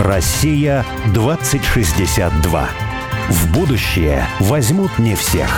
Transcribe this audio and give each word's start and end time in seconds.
Россия 0.00 0.86
2062. 1.12 2.68
В 3.30 3.52
будущее 3.52 4.26
возьмут 4.38 4.96
не 4.98 5.16
всех. 5.16 5.48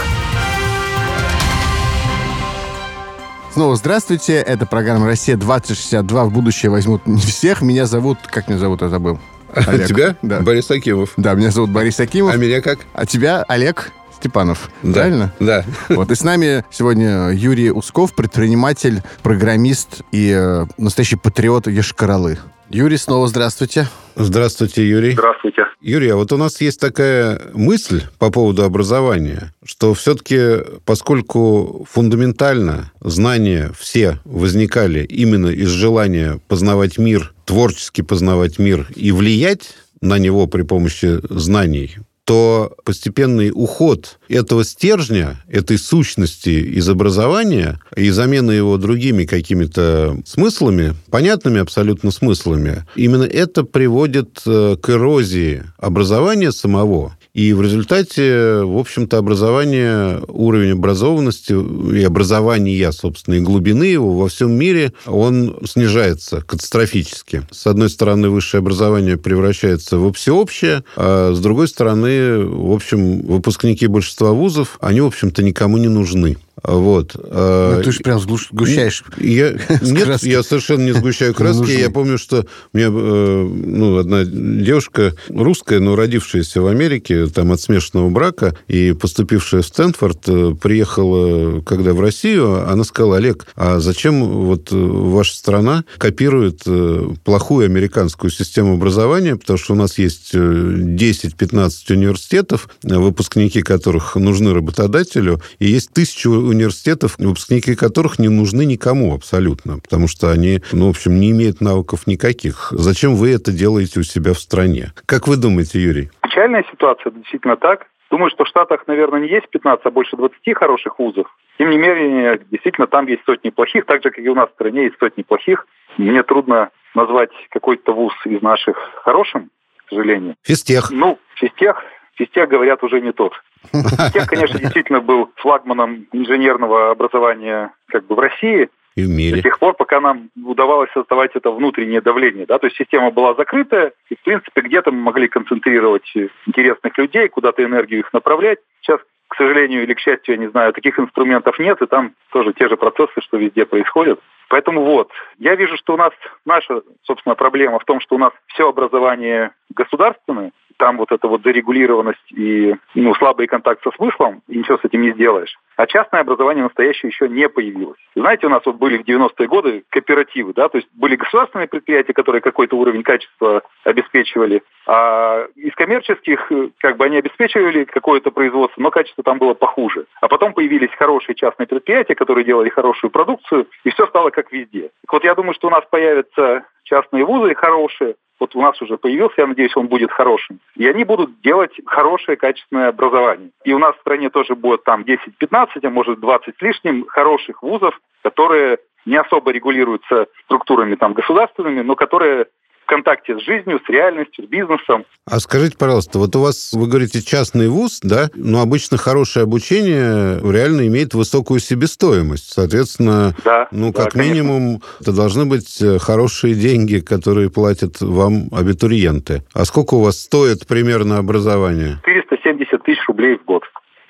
Снова 3.52 3.76
здравствуйте. 3.76 4.36
Это 4.36 4.64
программа 4.64 5.06
«Россия-2062». 5.08 6.24
В 6.24 6.32
будущее 6.32 6.70
возьмут 6.70 7.06
не 7.06 7.20
всех. 7.20 7.60
Меня 7.60 7.84
зовут... 7.84 8.18
Как 8.26 8.48
меня 8.48 8.58
зовут? 8.58 8.80
Я 8.80 8.88
забыл. 8.88 9.18
Олег. 9.54 9.86
Тебя? 9.86 10.16
Да. 10.22 10.40
Борис 10.40 10.70
Акимов. 10.70 11.12
Да, 11.18 11.34
меня 11.34 11.50
зовут 11.50 11.68
Борис 11.68 12.00
Акимов. 12.00 12.32
А 12.32 12.38
меня 12.38 12.62
как? 12.62 12.78
А 12.94 13.04
тебя 13.04 13.44
Олег 13.46 13.92
Степанов. 14.16 14.70
Да. 14.82 15.00
Правильно? 15.00 15.34
Да. 15.38 15.64
Вот. 15.90 16.10
И 16.10 16.14
с 16.14 16.24
нами 16.24 16.64
сегодня 16.70 17.28
Юрий 17.30 17.70
Усков, 17.70 18.14
предприниматель, 18.14 19.02
программист 19.22 20.00
и 20.12 20.30
э, 20.34 20.66
настоящий 20.78 21.16
патриот 21.16 21.66
Ешкаралы. 21.66 22.38
Юрий, 22.70 22.98
снова 22.98 23.26
здравствуйте. 23.26 23.88
Здравствуйте, 24.14 24.88
Юрий. 24.88 25.12
Здравствуйте. 25.12 25.62
Юрий, 25.80 26.10
а 26.10 26.16
вот 26.16 26.30
у 26.30 26.36
нас 26.36 26.60
есть 26.60 26.78
такая 26.78 27.40
мысль 27.52 28.02
по 28.20 28.30
поводу 28.30 28.62
образования, 28.62 29.52
что 29.64 29.92
все-таки, 29.94 30.58
поскольку 30.84 31.84
фундаментально 31.90 32.92
знания 33.00 33.72
все 33.76 34.20
возникали 34.24 35.04
именно 35.04 35.48
из 35.48 35.68
желания 35.68 36.40
познавать 36.46 36.96
мир, 36.96 37.34
творчески 37.44 38.02
познавать 38.02 38.60
мир 38.60 38.86
и 38.94 39.10
влиять 39.10 39.74
на 40.00 40.18
него 40.18 40.46
при 40.46 40.62
помощи 40.62 41.18
знаний, 41.28 41.96
то 42.30 42.76
постепенный 42.84 43.50
уход 43.52 44.20
этого 44.28 44.62
стержня, 44.62 45.42
этой 45.48 45.78
сущности 45.78 46.50
из 46.50 46.88
образования 46.88 47.80
и 47.96 48.08
замена 48.10 48.52
его 48.52 48.76
другими 48.76 49.24
какими-то 49.24 50.16
смыслами, 50.24 50.94
понятными 51.10 51.58
абсолютно 51.58 52.12
смыслами, 52.12 52.86
именно 52.94 53.24
это 53.24 53.64
приводит 53.64 54.42
э, 54.46 54.76
к 54.80 54.90
эрозии 54.90 55.64
образования 55.76 56.52
самого. 56.52 57.16
И 57.32 57.52
в 57.52 57.62
результате, 57.62 58.62
в 58.62 58.76
общем-то, 58.76 59.18
образование, 59.18 60.20
уровень 60.28 60.72
образованности 60.72 61.52
и 61.94 62.02
образования, 62.02 62.90
собственно, 62.92 63.34
и 63.34 63.40
глубины 63.40 63.84
его 63.84 64.16
во 64.16 64.28
всем 64.28 64.52
мире, 64.52 64.92
он 65.06 65.56
снижается 65.64 66.42
катастрофически. 66.42 67.42
С 67.52 67.66
одной 67.66 67.88
стороны, 67.88 68.30
высшее 68.30 68.60
образование 68.60 69.16
превращается 69.16 69.98
в 69.98 70.12
всеобщее, 70.12 70.82
а 70.96 71.32
с 71.32 71.38
другой 71.38 71.68
стороны, 71.68 72.44
в 72.44 72.72
общем, 72.72 73.20
выпускники 73.20 73.86
большинства 73.86 74.32
вузов, 74.32 74.76
они, 74.80 75.00
в 75.00 75.06
общем-то, 75.06 75.42
никому 75.42 75.78
не 75.78 75.88
нужны. 75.88 76.36
Вот. 76.62 77.14
Ну, 77.14 77.82
ты 77.82 77.92
же 77.92 78.00
прям 78.00 78.20
сгущаешь 78.20 79.04
я, 79.18 79.52
Нет, 79.82 80.04
краски. 80.04 80.28
я 80.28 80.42
совершенно 80.42 80.82
не 80.82 80.92
сгущаю 80.92 81.34
краски. 81.40 81.70
Я 81.70 81.90
помню, 81.90 82.18
что 82.18 82.46
у 82.72 82.76
меня 82.76 82.88
э, 82.88 82.90
ну, 82.90 83.96
одна 83.98 84.24
девушка 84.24 85.14
русская, 85.28 85.80
но 85.80 85.96
родившаяся 85.96 86.60
в 86.60 86.66
Америке, 86.66 87.26
там 87.26 87.52
от 87.52 87.60
смешанного 87.60 88.08
брака, 88.10 88.56
и 88.68 88.92
поступившая 88.92 89.62
в 89.62 89.66
Стэнфорд, 89.66 90.28
э, 90.28 90.54
приехала, 90.60 91.60
когда 91.60 91.92
в 91.92 92.00
Россию, 92.00 92.68
она 92.68 92.84
сказала, 92.84 93.16
Олег, 93.16 93.46
а 93.56 93.80
зачем 93.80 94.28
вот 94.28 94.72
э, 94.72 94.76
ваша 94.76 95.36
страна 95.36 95.84
копирует 95.98 96.62
э, 96.66 97.08
плохую 97.24 97.66
американскую 97.66 98.30
систему 98.30 98.74
образования, 98.74 99.36
потому 99.36 99.58
что 99.58 99.74
у 99.74 99.76
нас 99.76 99.98
есть 99.98 100.30
э, 100.32 100.38
10-15 100.38 101.92
университетов, 101.92 102.68
э, 102.84 102.96
выпускники 102.96 103.62
которых 103.62 104.16
нужны 104.16 104.52
работодателю, 104.54 105.40
и 105.58 105.70
есть 105.70 105.92
тысячи 105.92 106.28
университетов, 106.50 107.16
выпускники 107.18 107.74
которых 107.74 108.18
не 108.18 108.28
нужны 108.28 108.64
никому 108.64 109.14
абсолютно, 109.14 109.78
потому 109.78 110.08
что 110.08 110.30
они, 110.30 110.60
ну, 110.72 110.86
в 110.86 110.90
общем, 110.90 111.18
не 111.18 111.30
имеют 111.30 111.60
навыков 111.60 112.06
никаких. 112.06 112.68
Зачем 112.72 113.14
вы 113.14 113.32
это 113.32 113.52
делаете 113.52 114.00
у 114.00 114.02
себя 114.02 114.34
в 114.34 114.38
стране? 114.38 114.92
Как 115.06 115.28
вы 115.28 115.36
думаете, 115.36 115.80
Юрий? 115.80 116.10
Печальная 116.22 116.64
ситуация, 116.70 117.12
действительно 117.12 117.56
так. 117.56 117.86
Думаю, 118.10 118.30
что 118.30 118.44
в 118.44 118.48
Штатах, 118.48 118.84
наверное, 118.88 119.20
не 119.20 119.28
есть 119.28 119.48
15, 119.50 119.86
а 119.86 119.90
больше 119.90 120.16
20 120.16 120.36
хороших 120.56 120.98
вузов. 120.98 121.26
Тем 121.58 121.70
не 121.70 121.78
менее, 121.78 122.40
действительно, 122.50 122.88
там 122.88 123.06
есть 123.06 123.22
сотни 123.24 123.50
плохих, 123.50 123.86
так 123.86 124.02
же, 124.02 124.10
как 124.10 124.18
и 124.18 124.28
у 124.28 124.34
нас 124.34 124.50
в 124.50 124.54
стране 124.54 124.84
есть 124.84 124.98
сотни 124.98 125.22
плохих. 125.22 125.66
Мне 125.96 126.22
трудно 126.22 126.70
назвать 126.94 127.30
какой-то 127.50 127.92
вуз 127.92 128.12
из 128.24 128.42
наших 128.42 128.76
хорошим, 129.04 129.50
к 129.76 129.90
сожалению. 129.90 130.34
Физтех. 130.42 130.90
Ну, 130.90 131.18
физтех, 131.36 131.84
физтех, 132.14 132.48
говорят, 132.48 132.82
уже 132.82 133.00
не 133.00 133.12
тот. 133.12 133.32
Физтех, 133.72 134.26
конечно, 134.26 134.58
действительно 134.60 135.00
был 135.00 135.30
флагманом 135.36 136.06
инженерного 136.12 136.90
образования 136.90 137.72
как 137.88 138.06
бы 138.06 138.14
в 138.14 138.18
России, 138.18 138.68
И 138.96 139.02
в 139.02 139.08
до 139.08 139.14
мире. 139.14 139.42
тех 139.42 139.58
пор, 139.58 139.74
пока 139.74 140.00
нам 140.00 140.30
удавалось 140.42 140.90
создавать 140.92 141.32
это 141.34 141.50
внутреннее 141.50 142.00
давление. 142.00 142.46
Да? 142.46 142.58
То 142.58 142.66
есть 142.66 142.76
система 142.76 143.10
была 143.10 143.34
закрытая, 143.34 143.92
и, 144.08 144.16
в 144.16 144.22
принципе, 144.22 144.62
где-то 144.62 144.90
мы 144.90 145.00
могли 145.02 145.28
концентрировать 145.28 146.10
интересных 146.46 146.96
людей, 146.98 147.28
куда-то 147.28 147.62
энергию 147.64 148.00
их 148.00 148.12
направлять. 148.12 148.58
Сейчас, 148.80 149.00
к 149.28 149.36
сожалению 149.36 149.82
или 149.84 149.94
к 149.94 150.00
счастью, 150.00 150.34
я 150.34 150.40
не 150.40 150.48
знаю, 150.48 150.72
таких 150.72 150.98
инструментов 150.98 151.58
нет, 151.58 151.80
и 151.82 151.86
там 151.86 152.14
тоже 152.32 152.52
те 152.52 152.68
же 152.68 152.76
процессы, 152.76 153.20
что 153.20 153.36
везде 153.36 153.64
происходят. 153.64 154.18
Поэтому 154.48 154.84
вот, 154.84 155.10
я 155.38 155.54
вижу, 155.54 155.76
что 155.76 155.94
у 155.94 155.96
нас 155.96 156.10
наша, 156.44 156.82
собственно, 157.04 157.36
проблема 157.36 157.78
в 157.78 157.84
том, 157.84 158.00
что 158.00 158.16
у 158.16 158.18
нас 158.18 158.32
все 158.48 158.68
образование 158.68 159.52
государственное, 159.72 160.50
там 160.80 160.96
вот 160.96 161.12
эта 161.12 161.28
вот 161.28 161.42
зарегулированность 161.42 162.32
и 162.32 162.74
ну, 162.94 163.14
слабый 163.14 163.46
контакт 163.46 163.82
со 163.84 163.90
смыслом, 163.92 164.42
и 164.48 164.58
ничего 164.58 164.78
с 164.78 164.84
этим 164.84 165.02
не 165.02 165.12
сделаешь. 165.12 165.54
А 165.80 165.86
частное 165.86 166.20
образование 166.20 166.62
настоящее 166.62 167.08
еще 167.08 167.26
не 167.26 167.48
появилось. 167.48 167.98
Знаете, 168.14 168.46
у 168.46 168.50
нас 168.50 168.60
вот 168.66 168.76
были 168.76 168.98
в 168.98 169.08
90-е 169.08 169.48
годы 169.48 169.82
кооперативы, 169.88 170.52
да, 170.52 170.68
то 170.68 170.76
есть 170.76 170.86
были 170.92 171.16
государственные 171.16 171.68
предприятия, 171.68 172.12
которые 172.12 172.42
какой-то 172.42 172.76
уровень 172.76 173.02
качества 173.02 173.62
обеспечивали, 173.84 174.62
а 174.86 175.46
из 175.56 175.74
коммерческих, 175.74 176.52
э, 176.52 176.68
как 176.80 176.98
бы 176.98 177.06
они 177.06 177.16
обеспечивали 177.16 177.84
какое-то 177.84 178.30
производство, 178.30 178.78
но 178.78 178.90
качество 178.90 179.24
там 179.24 179.38
было 179.38 179.54
похуже. 179.54 180.04
А 180.20 180.28
потом 180.28 180.52
появились 180.52 180.90
хорошие 180.98 181.34
частные 181.34 181.66
предприятия, 181.66 182.14
которые 182.14 182.44
делали 182.44 182.68
хорошую 182.68 183.10
продукцию, 183.10 183.66
и 183.82 183.88
все 183.88 184.06
стало 184.06 184.28
как 184.28 184.52
везде. 184.52 184.90
Так 185.00 185.12
вот, 185.14 185.24
я 185.24 185.34
думаю, 185.34 185.54
что 185.54 185.68
у 185.68 185.70
нас 185.70 185.84
появятся 185.90 186.64
частные 186.84 187.24
вузы 187.24 187.54
хорошие, 187.54 188.16
вот 188.40 188.56
у 188.56 188.62
нас 188.62 188.80
уже 188.80 188.96
появился, 188.96 189.34
я 189.42 189.46
надеюсь, 189.46 189.76
он 189.76 189.86
будет 189.86 190.10
хорошим. 190.10 190.60
И 190.74 190.88
они 190.88 191.04
будут 191.04 191.42
делать 191.42 191.72
хорошее, 191.84 192.36
качественное 192.36 192.88
образование. 192.88 193.50
И 193.64 193.72
у 193.74 193.78
нас 193.78 193.94
в 193.94 194.00
стране 194.00 194.30
тоже 194.30 194.54
будет 194.56 194.82
там 194.84 195.02
10-15, 195.02 195.68
а 195.82 195.90
может 195.90 196.20
20 196.20 196.54
с 196.56 196.62
лишним 196.62 197.06
хороших 197.06 197.62
вузов, 197.62 197.98
которые 198.22 198.78
не 199.06 199.16
особо 199.16 199.50
регулируются 199.50 200.26
структурами 200.44 200.94
там 200.94 201.14
государственными, 201.14 201.80
но 201.80 201.94
которые 201.96 202.46
в 202.84 202.86
контакте 202.86 203.38
с 203.38 203.42
жизнью, 203.42 203.80
с 203.86 203.88
реальностью, 203.88 204.44
с 204.44 204.48
бизнесом. 204.48 205.04
А 205.24 205.38
скажите, 205.38 205.76
пожалуйста, 205.78 206.18
вот 206.18 206.34
у 206.34 206.40
вас, 206.40 206.72
вы 206.72 206.88
говорите, 206.88 207.22
частный 207.22 207.68
вуз, 207.68 208.00
да, 208.02 208.30
но 208.34 208.60
обычно 208.62 208.98
хорошее 208.98 209.44
обучение 209.44 210.40
реально 210.42 210.88
имеет 210.88 211.14
высокую 211.14 211.60
себестоимость. 211.60 212.52
Соответственно, 212.52 213.34
Да, 213.44 213.68
ну, 213.70 213.92
да, 213.92 214.02
как 214.02 214.12
конечно. 214.12 214.32
минимум, 214.32 214.82
это 215.00 215.14
должны 215.14 215.44
быть 215.46 215.80
э, 215.80 215.98
хорошие 215.98 216.54
деньги, 216.54 216.98
которые 216.98 217.48
платят 217.48 218.00
вам 218.00 218.48
абитуриенты. 218.50 219.44
А 219.54 219.64
сколько 219.64 219.94
у 219.94 220.02
вас 220.02 220.18
стоит 220.20 220.66
примерно 220.66 221.18
образование? 221.18 222.00
470 222.04 222.82
тысяч 222.82 223.06
рублей 223.06 223.38
в 223.38 223.44
год. 223.44 223.62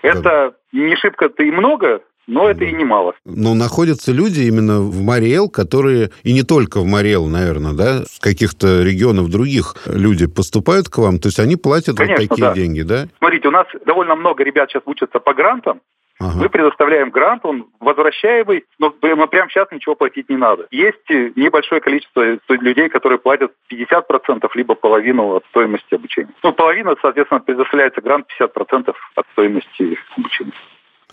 Это 0.03 0.55
не 0.73 0.97
шибко-то 0.97 1.43
и 1.43 1.51
много, 1.51 2.01
но 2.27 2.49
это 2.49 2.65
и 2.65 2.73
немало. 2.73 3.15
Но 3.25 3.55
находятся 3.55 4.13
люди 4.13 4.43
именно 4.43 4.81
в 4.81 5.03
Мариэл, 5.03 5.51
которые, 5.51 6.11
и 6.23 6.33
не 6.33 6.43
только 6.43 6.81
в 6.81 6.87
Мариэл, 6.87 7.27
наверное, 7.27 7.73
да, 7.73 8.05
с 8.05 8.21
каких-то 8.21 8.83
регионов 8.83 9.31
других 9.31 9.75
люди 9.87 10.27
поступают 10.27 10.89
к 10.89 10.99
вам, 10.99 11.19
то 11.19 11.29
есть 11.29 11.41
они 11.41 11.57
платят 11.57 11.97
Конечно, 11.97 12.23
вот 12.23 12.29
такие 12.29 12.47
да. 12.47 12.55
деньги, 12.55 12.83
да? 12.83 13.09
Смотрите, 13.19 13.49
у 13.49 13.51
нас 13.51 13.67
довольно 13.85 14.15
много 14.15 14.45
ребят 14.45 14.71
сейчас 14.71 14.83
учатся 14.87 15.19
по 15.19 15.35
грантам, 15.35 15.81
Мы 16.21 16.49
предоставляем 16.51 17.11
грант, 17.11 17.45
он 17.45 17.69
возвращаемый, 17.81 18.65
но 18.79 18.91
прямо 18.91 19.27
прямо 19.27 19.51
сейчас 19.51 19.71
ничего 19.71 19.95
платить 19.95 20.29
не 20.29 20.37
надо. 20.37 20.67
Есть 20.71 21.11
э, 21.11 21.33
небольшое 21.35 21.81
количество 21.81 22.39
людей, 22.49 22.89
которые 22.91 23.19
платят 23.19 23.53
50% 23.73 24.49
либо 24.55 24.75
половину 24.75 25.37
от 25.37 25.45
стоимости 25.47 25.95
обучения. 25.95 26.33
Ну, 26.43 26.53
половина, 26.53 26.95
соответственно, 27.01 27.41
предоставляется 27.41 28.03
грант 28.03 28.27
50% 28.39 28.95
от 29.17 29.27
стоимости 29.33 29.99
обучения. 30.17 30.53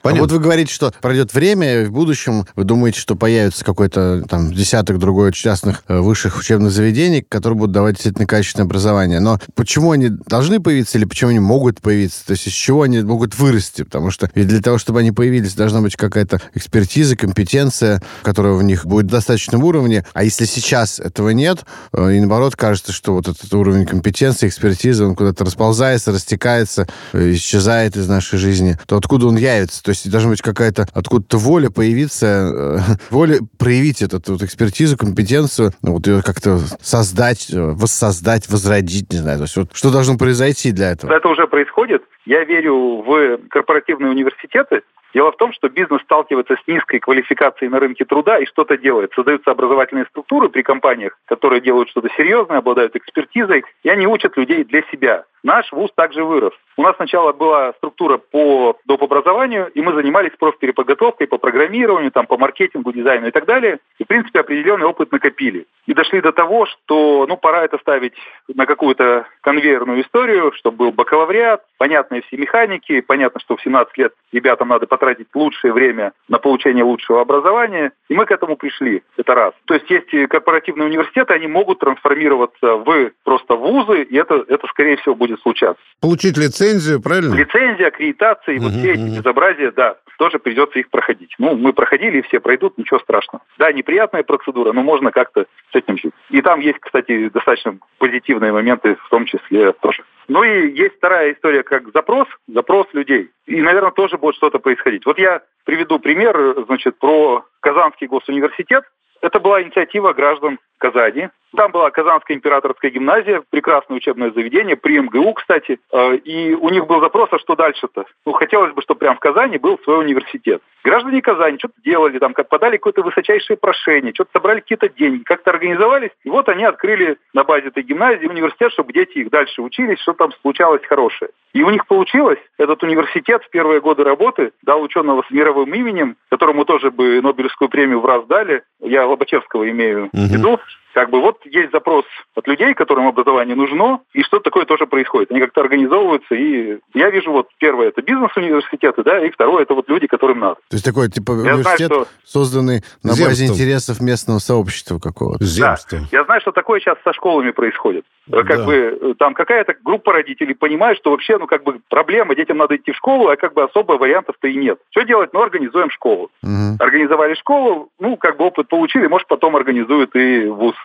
А 0.07 0.11
Понятно. 0.11 0.21
вот 0.21 0.31
вы 0.31 0.39
говорите, 0.43 0.73
что 0.73 0.93
пройдет 1.01 1.33
время, 1.33 1.81
и 1.81 1.85
в 1.85 1.91
будущем 1.91 2.45
вы 2.55 2.63
думаете, 2.63 2.99
что 2.99 3.15
появится 3.15 3.65
какой-то 3.65 4.23
там 4.29 4.53
десяток 4.53 4.99
другой 4.99 5.33
частных 5.33 5.83
э, 5.89 5.99
высших 5.99 6.37
учебных 6.37 6.71
заведений, 6.71 7.21
которые 7.27 7.57
будут 7.57 7.73
давать 7.73 7.95
действительно 7.95 8.25
качественное 8.25 8.65
образование. 8.65 9.19
Но 9.19 9.39
почему 9.55 9.91
они 9.91 10.09
должны 10.09 10.61
появиться 10.61 10.97
или 10.97 11.03
почему 11.03 11.31
они 11.31 11.39
могут 11.39 11.81
появиться? 11.81 12.25
То 12.25 12.31
есть 12.31 12.47
из 12.47 12.53
чего 12.53 12.83
они 12.83 13.01
могут 13.01 13.37
вырасти? 13.37 13.83
Потому 13.83 14.09
что 14.09 14.29
ведь 14.33 14.47
для 14.47 14.61
того, 14.61 14.77
чтобы 14.77 15.01
они 15.01 15.11
появились, 15.11 15.55
должна 15.55 15.81
быть 15.81 15.97
какая-то 15.97 16.41
экспертиза, 16.53 17.17
компетенция, 17.17 18.01
которая 18.23 18.53
в 18.53 18.63
них 18.63 18.85
будет 18.85 19.07
в 19.07 19.09
достаточном 19.09 19.63
уровне. 19.65 20.05
А 20.13 20.23
если 20.23 20.45
сейчас 20.45 21.01
этого 21.01 21.31
нет, 21.31 21.65
э, 21.91 22.13
и 22.13 22.19
наоборот 22.19 22.55
кажется, 22.55 22.93
что 22.93 23.13
вот 23.13 23.27
этот 23.27 23.53
уровень 23.53 23.85
компетенции, 23.85 24.47
экспертизы, 24.47 25.05
он 25.05 25.15
куда-то 25.15 25.43
расползается, 25.43 26.13
растекается, 26.13 26.87
э, 27.11 27.33
исчезает 27.33 27.97
из 27.97 28.07
нашей 28.07 28.39
жизни, 28.39 28.79
то 28.85 28.95
откуда 28.95 29.27
он 29.27 29.35
явится? 29.35 29.83
То 29.83 29.89
есть 29.89 29.96
есть 29.97 30.11
должна 30.11 30.31
быть 30.31 30.41
какая-то 30.41 30.85
откуда-то 30.93 31.37
воля 31.37 31.69
появиться, 31.69 32.25
э, 32.25 32.77
воля 33.09 33.39
проявить 33.59 34.01
эту 34.01 34.19
вот 34.27 34.43
экспертизу, 34.43 34.97
компетенцию, 34.97 35.71
ну, 35.81 35.93
вот 35.93 36.07
ее 36.07 36.21
как-то 36.23 36.59
создать, 36.81 37.49
э, 37.51 37.59
воссоздать, 37.59 38.49
возродить, 38.49 39.11
не 39.11 39.19
знаю. 39.19 39.37
То 39.37 39.43
есть 39.43 39.57
вот 39.57 39.69
что 39.73 39.91
должно 39.91 40.17
произойти 40.17 40.71
для 40.71 40.91
этого? 40.91 41.11
Это 41.11 41.27
уже 41.27 41.47
происходит. 41.47 42.03
Я 42.25 42.43
верю 42.43 43.03
в 43.05 43.39
корпоративные 43.49 44.11
университеты, 44.11 44.81
Дело 45.13 45.31
в 45.31 45.37
том, 45.37 45.53
что 45.53 45.69
бизнес 45.69 46.01
сталкивается 46.03 46.55
с 46.55 46.67
низкой 46.67 46.99
квалификацией 46.99 47.71
на 47.71 47.79
рынке 47.79 48.05
труда 48.05 48.37
и 48.37 48.45
что-то 48.45 48.77
делает. 48.77 49.13
Создаются 49.15 49.49
образовательные 49.49 50.05
структуры 50.05 50.49
при 50.49 50.61
компаниях, 50.61 51.17
которые 51.25 51.61
делают 51.61 51.89
что-то 51.89 52.09
серьезное, 52.17 52.59
обладают 52.59 52.95
экспертизой, 52.95 53.63
и 53.83 53.89
они 53.89 54.05
учат 54.05 54.37
людей 54.37 54.63
для 54.63 54.83
себя. 54.91 55.23
Наш 55.43 55.71
вуз 55.71 55.91
также 55.95 56.23
вырос. 56.23 56.53
У 56.77 56.83
нас 56.83 56.95
сначала 56.95 57.33
была 57.33 57.73
структура 57.73 58.17
по 58.17 58.77
доп. 58.85 59.01
образованию, 59.07 59.69
и 59.73 59.81
мы 59.81 59.93
занимались 59.93 60.31
профпереподготовкой 60.37 61.27
по 61.27 61.37
программированию, 61.37 62.11
там, 62.11 62.27
по 62.27 62.37
маркетингу, 62.37 62.91
дизайну 62.91 63.27
и 63.27 63.31
так 63.31 63.45
далее. 63.45 63.79
И, 63.97 64.03
в 64.03 64.07
принципе, 64.07 64.39
определенный 64.39 64.85
опыт 64.85 65.11
накопили. 65.11 65.65
И 65.85 65.93
дошли 65.93 66.21
до 66.21 66.31
того, 66.31 66.65
что, 66.65 67.25
ну, 67.27 67.37
пора 67.37 67.63
это 67.63 67.77
ставить 67.79 68.13
на 68.47 68.65
какую-то 68.65 69.25
конвейерную 69.41 70.01
историю, 70.01 70.51
чтобы 70.55 70.77
был 70.77 70.91
бакалавриат, 70.91 71.63
понятные 71.77 72.21
все 72.23 72.37
механики, 72.37 73.01
понятно, 73.01 73.39
что 73.39 73.55
в 73.55 73.61
17 73.61 73.97
лет 73.97 74.13
ребятам 74.31 74.69
надо 74.69 74.85
потратить 74.85 75.27
лучшее 75.33 75.73
время 75.73 76.11
на 76.27 76.37
получение 76.37 76.83
лучшего 76.83 77.21
образования. 77.21 77.93
И 78.09 78.13
мы 78.13 78.25
к 78.25 78.31
этому 78.31 78.57
пришли. 78.57 79.03
Это 79.17 79.33
раз. 79.33 79.53
То 79.65 79.73
есть 79.75 79.89
есть 79.89 80.29
корпоративные 80.29 80.87
университеты, 80.87 81.33
они 81.33 81.47
могут 81.47 81.79
трансформироваться 81.79 82.75
в 82.75 83.11
просто 83.23 83.55
вузы, 83.55 84.03
и 84.03 84.15
это, 84.17 84.43
это 84.47 84.67
скорее 84.67 84.97
всего, 84.97 85.15
будет 85.15 85.39
случаться. 85.41 85.81
Получить 86.01 86.37
лицензию, 86.67 87.01
правильно? 87.01 87.35
Лицензия, 87.35 87.87
аккредитация, 87.87 88.55
и 88.55 88.59
вот 88.59 88.71
все 88.71 88.93
эти 88.93 89.17
безобразия, 89.17 89.71
да, 89.71 89.97
тоже 90.17 90.39
придется 90.39 90.79
их 90.79 90.89
проходить. 90.89 91.33
Ну, 91.39 91.55
мы 91.55 91.73
проходили, 91.73 92.19
и 92.19 92.21
все 92.23 92.39
пройдут, 92.39 92.77
ничего 92.77 92.99
страшного. 92.99 93.43
Да, 93.57 93.71
неприятная 93.71 94.23
процедура, 94.23 94.73
но 94.73 94.83
можно 94.83 95.11
как-то 95.11 95.45
с 95.71 95.75
этим 95.75 95.97
жить. 95.97 96.13
И 96.29 96.41
там 96.41 96.59
есть, 96.59 96.79
кстати, 96.79 97.29
достаточно 97.29 97.77
позитивные 97.99 98.51
моменты, 98.51 98.95
в 98.95 99.09
том 99.09 99.25
числе 99.25 99.71
тоже. 99.73 100.03
Ну 100.27 100.43
и 100.43 100.71
есть 100.71 100.95
вторая 100.97 101.33
история, 101.33 101.63
как 101.63 101.91
запрос, 101.93 102.27
запрос 102.47 102.87
людей. 102.93 103.29
И, 103.45 103.61
наверное, 103.61 103.91
тоже 103.91 104.17
будет 104.17 104.35
что-то 104.35 104.59
происходить. 104.59 105.05
Вот 105.05 105.17
я 105.19 105.41
приведу 105.65 105.99
пример, 105.99 106.65
значит, 106.67 106.97
про 106.99 107.45
Казанский 107.61 108.07
госуниверситет. 108.07 108.83
Это 109.21 109.39
была 109.39 109.61
инициатива 109.61 110.13
граждан 110.13 110.59
Казани. 110.77 111.29
Там 111.55 111.71
была 111.71 111.89
Казанская 111.91 112.35
императорская 112.35 112.91
гимназия, 112.91 113.41
прекрасное 113.49 113.97
учебное 113.97 114.31
заведение, 114.31 114.75
при 114.75 114.99
МГУ, 114.99 115.33
кстати. 115.33 115.79
Э, 115.91 116.15
и 116.15 116.53
у 116.53 116.69
них 116.69 116.87
был 116.87 116.99
запрос, 116.99 117.29
а 117.31 117.39
что 117.39 117.55
дальше-то? 117.55 118.05
Ну, 118.25 118.33
хотелось 118.33 118.73
бы, 118.73 118.81
чтобы 118.81 118.99
прямо 118.99 119.15
в 119.15 119.19
Казани 119.19 119.57
был 119.57 119.79
свой 119.83 119.99
университет. 119.99 120.61
Граждане 120.83 121.21
Казани 121.21 121.57
что-то 121.57 121.75
делали, 121.83 122.19
там, 122.19 122.33
как 122.33 122.49
подали 122.49 122.77
какое-то 122.77 123.01
высочайшее 123.01 123.57
прошение, 123.57 124.13
что-то 124.13 124.31
собрали 124.33 124.59
какие-то 124.59 124.89
деньги, 124.89 125.23
как-то 125.23 125.51
организовались. 125.51 126.11
И 126.23 126.29
вот 126.29 126.49
они 126.49 126.63
открыли 126.63 127.17
на 127.33 127.43
базе 127.43 127.67
этой 127.67 127.83
гимназии 127.83 128.25
университет, 128.25 128.71
чтобы 128.73 128.93
дети 128.93 129.17
их 129.19 129.29
дальше 129.29 129.61
учились, 129.61 129.99
что 129.99 130.13
там 130.13 130.31
случалось 130.41 130.85
хорошее. 130.85 131.31
И 131.53 131.63
у 131.63 131.69
них 131.69 131.87
получилось. 131.87 132.39
Этот 132.57 132.83
университет 132.83 133.43
в 133.43 133.49
первые 133.49 133.81
годы 133.81 134.03
работы 134.03 134.51
дал 134.63 134.81
ученого 134.81 135.23
с 135.27 135.31
мировым 135.31 135.73
именем, 135.73 136.15
которому 136.29 136.65
тоже 136.65 136.91
бы 136.91 137.21
Нобелевскую 137.21 137.69
премию 137.69 137.99
в 137.99 138.05
раз 138.05 138.25
дали. 138.25 138.63
Я 138.79 139.05
Лобачевского 139.07 139.69
имею 139.69 140.09
в 140.13 140.17
виду. 140.17 140.59
Как 140.97 141.11
бы 141.11 141.21
вот 141.21 141.37
есть 141.45 141.71
запрос 141.71 142.05
от 142.33 142.47
людей, 142.47 142.73
которым 142.73 143.05
образование 143.05 143.55
нужно, 143.55 143.99
и 144.13 144.23
что-то 144.23 144.45
такое 144.45 144.65
тоже 144.65 144.87
происходит. 144.87 145.29
Они 145.29 145.39
как-то 145.39 145.61
организовываются, 145.61 146.33
и 146.33 146.79
я 146.95 147.11
вижу 147.11 147.31
вот 147.31 147.49
первое 147.59 147.89
это 147.89 148.01
бизнес-университеты, 148.01 149.03
да, 149.03 149.23
и 149.23 149.29
второе 149.29 149.61
это 149.61 149.75
вот 149.75 149.87
люди, 149.89 150.07
которым 150.07 150.39
надо. 150.39 150.55
То 150.55 150.73
есть 150.73 150.83
такой 150.83 151.09
типа 151.09 151.33
я 151.33 151.53
университет, 151.53 151.89
знаю, 151.89 152.05
что... 152.05 152.07
созданный 152.25 152.81
на 153.03 153.11
Земством. 153.11 153.27
базе 153.27 153.45
интересов 153.45 154.01
местного 154.01 154.39
сообщества 154.39 154.97
какого-то. 154.97 155.45
Земство. 155.45 155.99
Да. 155.99 156.05
Я 156.11 156.23
знаю, 156.23 156.41
что 156.41 156.51
такое 156.51 156.79
сейчас 156.79 156.97
со 157.03 157.13
школами 157.13 157.51
происходит. 157.51 158.03
Как 158.29 158.47
да. 158.47 158.65
бы 158.65 159.15
там 159.19 159.33
какая-то 159.35 159.75
группа 159.81 160.11
родителей 160.11 160.53
понимает, 160.53 160.97
что 160.97 161.11
вообще, 161.11 161.37
ну, 161.37 161.47
как 161.47 161.63
бы 161.63 161.79
проблема, 161.89 162.35
детям 162.35 162.57
надо 162.57 162.75
идти 162.75 162.91
в 162.91 162.95
школу, 162.95 163.29
а 163.29 163.37
как 163.37 163.53
бы 163.53 163.63
особо 163.63 163.93
вариантов-то 163.93 164.47
и 164.47 164.55
нет. 164.55 164.79
Что 164.89 165.03
делать? 165.03 165.29
Ну, 165.31 165.41
организуем 165.41 165.89
школу. 165.91 166.29
Угу. 166.43 166.77
Организовали 166.79 167.35
школу, 167.35 167.89
ну, 167.99 168.17
как 168.17 168.37
бы 168.37 168.45
опыт 168.45 168.67
получили, 168.67 169.07
может, 169.07 169.27
потом 169.27 169.55
организуют 169.55 170.15
и 170.15 170.47
вуз. 170.47 170.75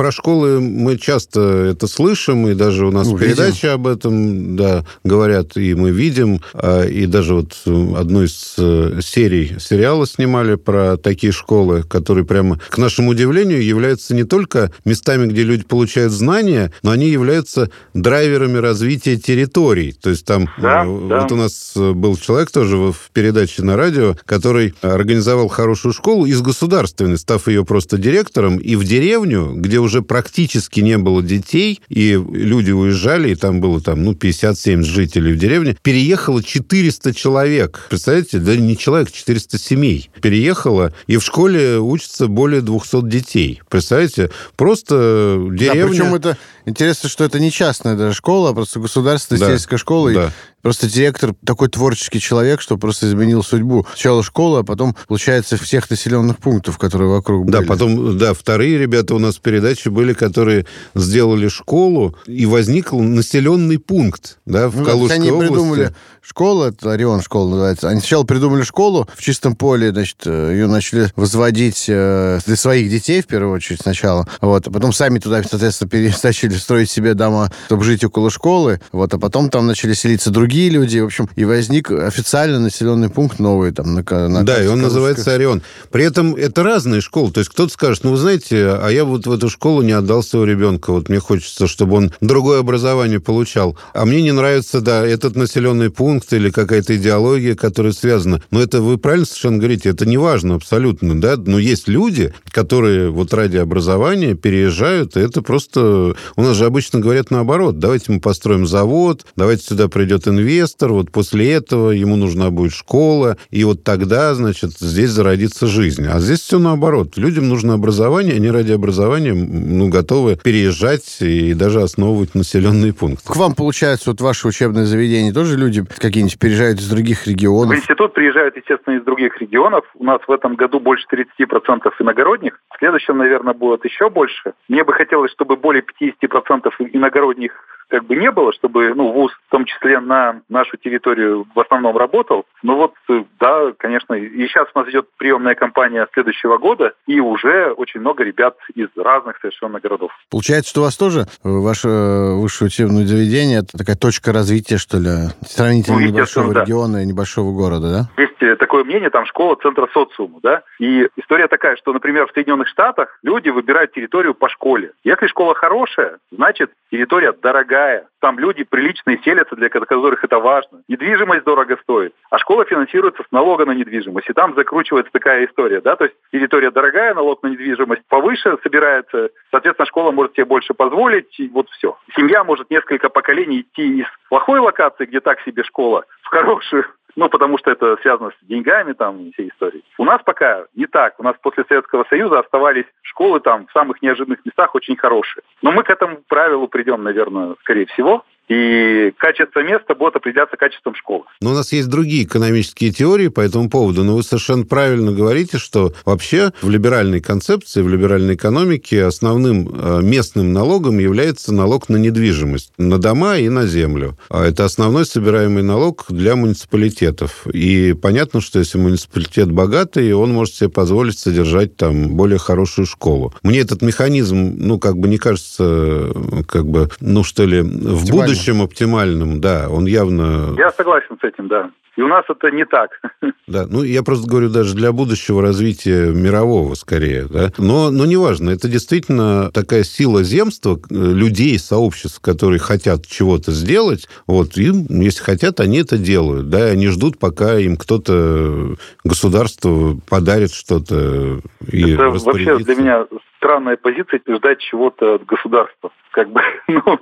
Про 0.00 0.12
школы 0.12 0.62
мы 0.62 0.96
часто 0.96 1.40
это 1.72 1.86
слышим, 1.86 2.48
и 2.48 2.54
даже 2.54 2.86
у 2.86 2.90
нас 2.90 3.06
ну, 3.06 3.18
передачи 3.18 3.66
об 3.66 3.86
этом 3.86 4.56
да, 4.56 4.82
говорят, 5.04 5.58
и 5.58 5.74
мы 5.74 5.90
видим. 5.90 6.40
А, 6.54 6.86
и 6.86 7.04
даже 7.04 7.34
вот 7.34 7.58
одну 7.66 8.22
из 8.22 8.54
э, 8.56 9.00
серий 9.02 9.58
сериала 9.60 10.06
снимали 10.06 10.54
про 10.54 10.96
такие 10.96 11.34
школы, 11.34 11.82
которые 11.82 12.24
прямо, 12.24 12.58
к 12.70 12.78
нашему 12.78 13.10
удивлению, 13.10 13.62
являются 13.62 14.14
не 14.14 14.24
только 14.24 14.72
местами, 14.86 15.26
где 15.26 15.42
люди 15.42 15.64
получают 15.64 16.14
знания, 16.14 16.72
но 16.82 16.92
они 16.92 17.10
являются 17.10 17.70
драйверами 17.92 18.56
развития 18.56 19.18
территорий. 19.18 19.92
То 19.92 20.08
есть 20.08 20.24
там 20.24 20.48
да, 20.56 20.82
вот 20.82 21.08
да. 21.08 21.26
у 21.30 21.36
нас 21.36 21.74
был 21.76 22.16
человек 22.16 22.50
тоже 22.50 22.78
в 22.78 23.10
передаче 23.12 23.62
на 23.64 23.76
радио, 23.76 24.16
который 24.24 24.72
организовал 24.80 25.48
хорошую 25.48 25.92
школу 25.92 26.24
из 26.24 26.40
государственной, 26.40 27.18
став 27.18 27.46
ее 27.48 27.66
просто 27.66 27.98
директором, 27.98 28.56
и 28.56 28.76
в 28.76 28.84
деревню, 28.84 29.52
где 29.56 29.78
уже 29.78 29.89
уже 29.90 30.02
практически 30.02 30.80
не 30.80 30.98
было 30.98 31.22
детей, 31.22 31.80
и 31.88 32.12
люди 32.12 32.70
уезжали, 32.70 33.30
и 33.30 33.34
там 33.34 33.60
было 33.60 33.80
там, 33.80 34.04
ну, 34.04 34.12
50-70 34.12 34.82
жителей 34.84 35.32
в 35.32 35.38
деревне, 35.38 35.76
переехало 35.82 36.42
400 36.42 37.12
человек. 37.12 37.86
Представляете, 37.90 38.38
да 38.38 38.56
не 38.56 38.76
человек, 38.76 39.10
400 39.10 39.58
семей 39.58 40.10
переехало, 40.22 40.94
и 41.08 41.16
в 41.16 41.24
школе 41.24 41.78
учатся 41.78 42.28
более 42.28 42.60
200 42.60 43.08
детей. 43.08 43.60
Представляете, 43.68 44.30
просто 44.56 45.38
деревня... 45.50 45.82
Да, 45.82 45.88
причем 45.88 46.14
это 46.14 46.38
интересно, 46.66 47.08
что 47.08 47.24
это 47.24 47.40
не 47.40 47.50
частная 47.50 47.96
даже 47.96 48.14
школа, 48.14 48.50
а 48.50 48.54
просто 48.54 48.78
государственная 48.78 49.40
да. 49.40 49.48
сельская 49.48 49.76
школа. 49.76 50.12
Да. 50.12 50.32
Просто 50.62 50.88
директор 50.88 51.34
такой 51.44 51.68
творческий 51.68 52.20
человек, 52.20 52.60
что 52.60 52.76
просто 52.76 53.08
изменил 53.08 53.42
судьбу. 53.42 53.86
Сначала 53.90 54.22
школа, 54.22 54.60
а 54.60 54.62
потом, 54.62 54.96
получается, 55.08 55.56
всех 55.56 55.88
населенных 55.90 56.38
пунктов, 56.38 56.78
которые 56.78 57.10
вокруг 57.10 57.46
были. 57.46 57.56
Да, 57.56 57.62
потом, 57.62 58.18
да, 58.18 58.34
вторые 58.34 58.78
ребята 58.78 59.14
у 59.14 59.18
нас 59.18 59.36
в 59.36 59.40
передаче 59.40 59.90
были, 59.90 60.12
которые 60.12 60.66
сделали 60.94 61.48
школу, 61.48 62.16
и 62.26 62.46
возник 62.46 62.92
населенный 62.92 63.78
пункт, 63.78 64.38
да, 64.46 64.68
в 64.68 64.76
ну, 64.76 64.84
Калужской 64.84 65.16
они 65.16 65.30
области. 65.30 65.52
придумали 65.52 65.94
школу, 66.20 66.64
это 66.64 66.92
Орион 66.92 67.22
школа 67.22 67.50
называется. 67.50 67.88
Они 67.88 68.00
сначала 68.00 68.24
придумали 68.24 68.62
школу 68.62 69.08
в 69.16 69.22
чистом 69.22 69.56
поле, 69.56 69.90
значит, 69.90 70.26
ее 70.26 70.66
начали 70.66 71.10
возводить 71.16 71.86
э, 71.88 72.38
для 72.46 72.56
своих 72.56 72.90
детей, 72.90 73.22
в 73.22 73.26
первую 73.26 73.54
очередь, 73.54 73.80
сначала. 73.82 74.28
Вот, 74.40 74.66
а 74.66 74.70
потом 74.70 74.92
сами 74.92 75.18
туда, 75.18 75.42
соответственно, 75.42 75.90
начали 76.22 76.54
строить 76.56 76.90
себе 76.90 77.14
дома, 77.14 77.50
чтобы 77.66 77.84
жить 77.84 78.04
около 78.04 78.30
школы. 78.30 78.80
Вот, 78.92 79.12
а 79.12 79.18
потом 79.18 79.50
там 79.50 79.66
начали 79.66 79.94
селиться 79.94 80.30
другие 80.30 80.49
другие 80.50 80.70
люди. 80.70 80.98
В 80.98 81.06
общем, 81.06 81.28
и 81.36 81.44
возник 81.44 81.92
официально 81.92 82.58
населенный 82.58 83.08
пункт 83.08 83.38
новый 83.38 83.70
там 83.70 83.94
на, 83.94 84.28
на 84.28 84.42
Да, 84.42 84.62
и 84.62 84.66
он 84.66 84.80
называется 84.80 85.32
Орион. 85.32 85.62
При 85.92 86.04
этом 86.04 86.34
это 86.34 86.64
разные 86.64 87.00
школы. 87.00 87.30
То 87.30 87.38
есть 87.38 87.50
кто-то 87.50 87.72
скажет, 87.72 88.02
ну, 88.02 88.10
вы 88.10 88.16
знаете, 88.16 88.70
а 88.70 88.88
я 88.88 89.04
вот 89.04 89.28
в 89.28 89.32
эту 89.32 89.48
школу 89.48 89.82
не 89.82 89.92
отдал 89.92 90.24
своего 90.24 90.46
ребенка. 90.46 90.90
Вот 90.92 91.08
мне 91.08 91.20
хочется, 91.20 91.68
чтобы 91.68 91.98
он 91.98 92.12
другое 92.20 92.58
образование 92.58 93.20
получал. 93.20 93.78
А 93.94 94.04
мне 94.04 94.22
не 94.22 94.32
нравится, 94.32 94.80
да, 94.80 95.06
этот 95.06 95.36
населенный 95.36 95.90
пункт 95.90 96.32
или 96.32 96.50
какая-то 96.50 96.96
идеология, 96.96 97.54
которая 97.54 97.92
связана. 97.92 98.42
Но 98.50 98.60
это 98.60 98.82
вы 98.82 98.98
правильно 98.98 99.26
совершенно 99.26 99.58
говорите, 99.58 99.88
это 99.88 100.04
не 100.04 100.16
важно 100.16 100.56
абсолютно, 100.56 101.20
да. 101.20 101.36
Но 101.36 101.60
есть 101.60 101.86
люди, 101.86 102.34
которые 102.50 103.10
вот 103.10 103.32
ради 103.32 103.58
образования 103.58 104.34
переезжают, 104.34 105.16
и 105.16 105.20
это 105.20 105.42
просто... 105.42 106.16
У 106.34 106.42
нас 106.42 106.56
же 106.56 106.66
обычно 106.66 106.98
говорят 106.98 107.30
наоборот. 107.30 107.78
Давайте 107.78 108.10
мы 108.10 108.20
построим 108.20 108.66
завод, 108.66 109.24
давайте 109.36 109.62
сюда 109.62 109.86
придет 109.86 110.26
инвестор, 110.26 110.39
инвестор, 110.40 110.92
вот 110.92 111.10
после 111.10 111.52
этого 111.52 111.90
ему 111.90 112.16
нужна 112.16 112.50
будет 112.50 112.72
школа, 112.72 113.36
и 113.50 113.64
вот 113.64 113.84
тогда, 113.84 114.34
значит, 114.34 114.70
здесь 114.70 115.10
зародится 115.10 115.66
жизнь. 115.66 116.06
А 116.06 116.18
здесь 116.20 116.40
все 116.40 116.58
наоборот. 116.58 117.16
Людям 117.16 117.48
нужно 117.48 117.74
образование, 117.74 118.36
они 118.36 118.50
ради 118.50 118.72
образования 118.72 119.34
ну, 119.34 119.88
готовы 119.88 120.36
переезжать 120.36 121.18
и 121.20 121.54
даже 121.54 121.80
основывать 121.82 122.34
населенные 122.34 122.92
пункты. 122.92 123.32
К 123.32 123.36
вам, 123.36 123.54
получается, 123.54 124.10
вот 124.10 124.20
ваше 124.20 124.48
учебное 124.48 124.84
заведение 124.84 125.32
тоже 125.32 125.56
люди 125.56 125.84
какие-нибудь 125.98 126.38
переезжают 126.38 126.80
из 126.80 126.88
других 126.88 127.26
регионов? 127.26 127.74
В 127.74 127.78
институт 127.78 128.14
приезжают, 128.14 128.56
естественно, 128.56 128.96
из 128.96 129.04
других 129.04 129.40
регионов. 129.40 129.84
У 129.94 130.04
нас 130.04 130.20
в 130.26 130.32
этом 130.32 130.56
году 130.56 130.80
больше 130.80 131.06
30% 131.12 131.90
иногородних. 132.00 132.60
В 132.74 132.78
следующем, 132.78 133.18
наверное, 133.18 133.54
будет 133.54 133.84
еще 133.84 134.10
больше. 134.10 134.54
Мне 134.68 134.84
бы 134.84 134.92
хотелось, 134.92 135.32
чтобы 135.32 135.56
более 135.56 135.82
50% 135.82 136.70
иногородних 136.92 137.52
как 137.90 138.06
бы 138.06 138.16
не 138.16 138.30
было, 138.30 138.52
чтобы 138.52 138.94
ну, 138.94 139.12
ВУЗ 139.12 139.32
в 139.48 139.50
том 139.50 139.64
числе 139.64 140.00
на 140.00 140.40
нашу 140.48 140.76
территорию 140.76 141.46
в 141.54 141.60
основном 141.60 141.96
работал. 141.96 142.44
Но 142.62 142.76
вот, 142.76 142.94
э, 143.08 143.24
да, 143.38 143.72
конечно, 143.76 144.14
и 144.14 144.46
сейчас 144.46 144.68
у 144.74 144.78
нас 144.78 144.88
идет 144.88 145.06
приемная 145.18 145.54
кампания 145.54 146.06
следующего 146.12 146.58
года, 146.58 146.92
и 147.06 147.20
уже 147.20 147.72
очень 147.72 148.00
много 148.00 148.24
ребят 148.24 148.56
из 148.74 148.88
разных 148.96 149.38
совершенно 149.40 149.80
городов. 149.80 150.12
Получается, 150.30 150.70
что 150.70 150.80
у 150.80 150.84
вас 150.84 150.96
тоже 150.96 151.20
э, 151.20 151.24
ваше 151.42 151.88
высшее 151.88 152.68
учебное 152.68 153.04
заведение 153.04 153.58
это 153.58 153.76
такая 153.76 153.96
точка 153.96 154.32
развития, 154.32 154.78
что 154.78 154.98
ли, 154.98 155.10
сравнительно 155.42 155.98
ну, 155.98 156.06
небольшого 156.06 156.54
да. 156.54 156.62
региона 156.62 157.02
и 157.02 157.06
небольшого 157.06 157.52
города, 157.52 157.90
да? 157.90 158.22
Есть 158.22 158.40
э, 158.40 158.56
такое 158.56 158.84
мнение, 158.84 159.10
там 159.10 159.26
школа 159.26 159.56
центра 159.60 159.88
социума, 159.92 160.38
да, 160.42 160.62
и 160.78 161.08
история 161.16 161.48
такая, 161.48 161.76
что, 161.76 161.92
например, 161.92 162.26
в 162.26 162.32
Соединенных 162.32 162.68
Штатах 162.68 163.18
люди 163.22 163.48
выбирают 163.48 163.92
территорию 163.92 164.34
по 164.34 164.48
школе. 164.48 164.92
Если 165.02 165.26
школа 165.26 165.54
хорошая, 165.54 166.18
значит, 166.30 166.70
территория 166.90 167.32
дорогая. 167.32 167.79
Там 168.20 168.38
люди 168.38 168.64
приличные 168.64 169.18
селятся, 169.24 169.56
для 169.56 169.68
которых 169.68 170.22
это 170.24 170.38
важно. 170.38 170.82
Недвижимость 170.88 171.44
дорого 171.44 171.78
стоит. 171.82 172.14
А 172.30 172.38
школа 172.38 172.64
финансируется 172.64 173.22
с 173.22 173.32
налога 173.32 173.64
на 173.64 173.72
недвижимость. 173.72 174.28
И 174.28 174.32
там 174.32 174.54
закручивается 174.54 175.12
такая 175.12 175.46
история, 175.46 175.80
да, 175.80 175.96
то 175.96 176.04
есть 176.04 176.16
территория 176.32 176.70
дорогая, 176.70 177.14
налог 177.14 177.42
на 177.42 177.48
недвижимость 177.48 178.02
повыше 178.08 178.58
собирается, 178.62 179.30
соответственно, 179.50 179.86
школа 179.86 180.12
может 180.12 180.34
себе 180.34 180.44
больше 180.44 180.74
позволить, 180.74 181.38
и 181.40 181.48
вот 181.48 181.68
все. 181.70 181.96
Семья 182.14 182.44
может 182.44 182.70
несколько 182.70 183.08
поколений 183.08 183.60
идти 183.60 184.00
из 184.00 184.06
плохой 184.28 184.60
локации, 184.60 185.06
где 185.06 185.20
так 185.20 185.40
себе 185.40 185.64
школа, 185.64 186.04
в 186.22 186.28
хорошую, 186.28 186.84
ну, 187.16 187.28
потому 187.28 187.58
что 187.58 187.70
это 187.70 187.96
связано 188.02 188.30
с 188.30 188.46
деньгами 188.46 188.92
там 188.92 189.18
и 189.18 189.32
всей 189.32 189.48
историей. 189.48 189.84
У 189.98 190.04
нас 190.04 190.20
пока 190.24 190.64
не 190.74 190.86
так. 190.86 191.18
У 191.18 191.22
нас 191.22 191.36
после 191.42 191.64
Советского 191.68 192.04
Союза 192.08 192.38
оставались 192.38 192.86
школы 193.02 193.40
там 193.40 193.66
в 193.66 193.72
самых 193.72 194.02
неожиданных 194.02 194.44
местах 194.44 194.74
очень 194.74 194.96
хорошие. 194.96 195.42
Но 195.62 195.72
мы 195.72 195.82
к 195.82 195.90
этому 195.90 196.18
правилу 196.28 196.68
придем, 196.68 197.02
наверное, 197.02 197.54
скорее 197.60 197.86
всего 197.86 198.24
и 198.50 199.12
качество 199.16 199.60
места 199.60 199.94
будет 199.94 200.16
определяться 200.16 200.56
качеством 200.56 200.96
школы. 200.96 201.24
Но 201.40 201.52
у 201.52 201.54
нас 201.54 201.72
есть 201.72 201.88
другие 201.88 202.24
экономические 202.24 202.90
теории 202.90 203.28
по 203.28 203.40
этому 203.40 203.70
поводу, 203.70 204.02
но 204.02 204.16
вы 204.16 204.24
совершенно 204.24 204.66
правильно 204.66 205.12
говорите, 205.12 205.58
что 205.58 205.92
вообще 206.04 206.50
в 206.60 206.68
либеральной 206.68 207.20
концепции, 207.20 207.80
в 207.80 207.88
либеральной 207.88 208.34
экономике 208.34 209.04
основным 209.04 209.70
э, 209.72 210.00
местным 210.02 210.52
налогом 210.52 210.98
является 210.98 211.54
налог 211.54 211.88
на 211.88 211.96
недвижимость, 211.96 212.72
на 212.76 212.98
дома 212.98 213.38
и 213.38 213.48
на 213.48 213.66
землю. 213.66 214.18
А 214.28 214.44
это 214.44 214.64
основной 214.64 215.06
собираемый 215.06 215.62
налог 215.62 216.06
для 216.08 216.34
муниципалитетов. 216.34 217.46
И 217.46 217.92
понятно, 217.92 218.40
что 218.40 218.58
если 218.58 218.78
муниципалитет 218.78 219.52
богатый, 219.52 220.12
он 220.12 220.32
может 220.32 220.56
себе 220.56 220.70
позволить 220.70 221.20
содержать 221.20 221.76
там 221.76 222.16
более 222.16 222.38
хорошую 222.38 222.86
школу. 222.86 223.32
Мне 223.44 223.60
этот 223.60 223.80
механизм, 223.80 224.54
ну, 224.56 224.80
как 224.80 224.96
бы 224.96 225.06
не 225.06 225.18
кажется, 225.18 226.12
как 226.48 226.66
бы, 226.66 226.90
ну, 227.00 227.22
что 227.22 227.44
ли, 227.44 227.60
в 227.60 228.10
будущем 228.10 228.39
будущем 228.40 228.62
оптимальным, 228.62 229.40
да, 229.40 229.68
он 229.68 229.86
явно... 229.86 230.54
Я 230.56 230.70
согласен 230.70 231.18
с 231.20 231.24
этим, 231.24 231.48
да. 231.48 231.70
И 231.96 232.02
у 232.02 232.08
нас 232.08 232.24
это 232.28 232.50
не 232.50 232.64
так. 232.64 233.00
Да, 233.46 233.66
ну 233.68 233.82
я 233.82 234.04
просто 234.04 234.30
говорю 234.30 234.48
даже 234.48 234.76
для 234.76 234.92
будущего 234.92 235.42
развития 235.42 236.12
мирового 236.12 236.74
скорее, 236.74 237.26
да. 237.28 237.50
Но, 237.58 237.90
но 237.90 238.06
неважно, 238.06 238.50
это 238.50 238.68
действительно 238.68 239.50
такая 239.50 239.82
сила 239.82 240.22
земства, 240.22 240.78
э, 240.88 240.94
людей, 240.94 241.58
сообществ, 241.58 242.20
которые 242.20 242.60
хотят 242.60 243.08
чего-то 243.08 243.50
сделать, 243.50 244.08
вот, 244.28 244.56
и 244.56 244.70
если 244.88 245.24
хотят, 245.24 245.58
они 245.58 245.78
это 245.78 245.98
делают, 245.98 246.48
да, 246.48 246.66
они 246.66 246.86
ждут, 246.88 247.18
пока 247.18 247.58
им 247.58 247.76
кто-то, 247.76 248.76
государство 249.02 249.96
подарит 250.08 250.52
что-то 250.52 251.40
и 251.72 251.94
Это 251.94 252.10
вообще 252.10 252.56
для 252.58 252.76
меня 252.76 253.06
странная 253.40 253.76
позиция 253.76 254.20
ждать 254.28 254.60
чего-то 254.60 255.14
от 255.14 255.24
государства. 255.24 255.90
Как 256.12 256.30
бы, 256.30 256.40
ну, 256.68 257.00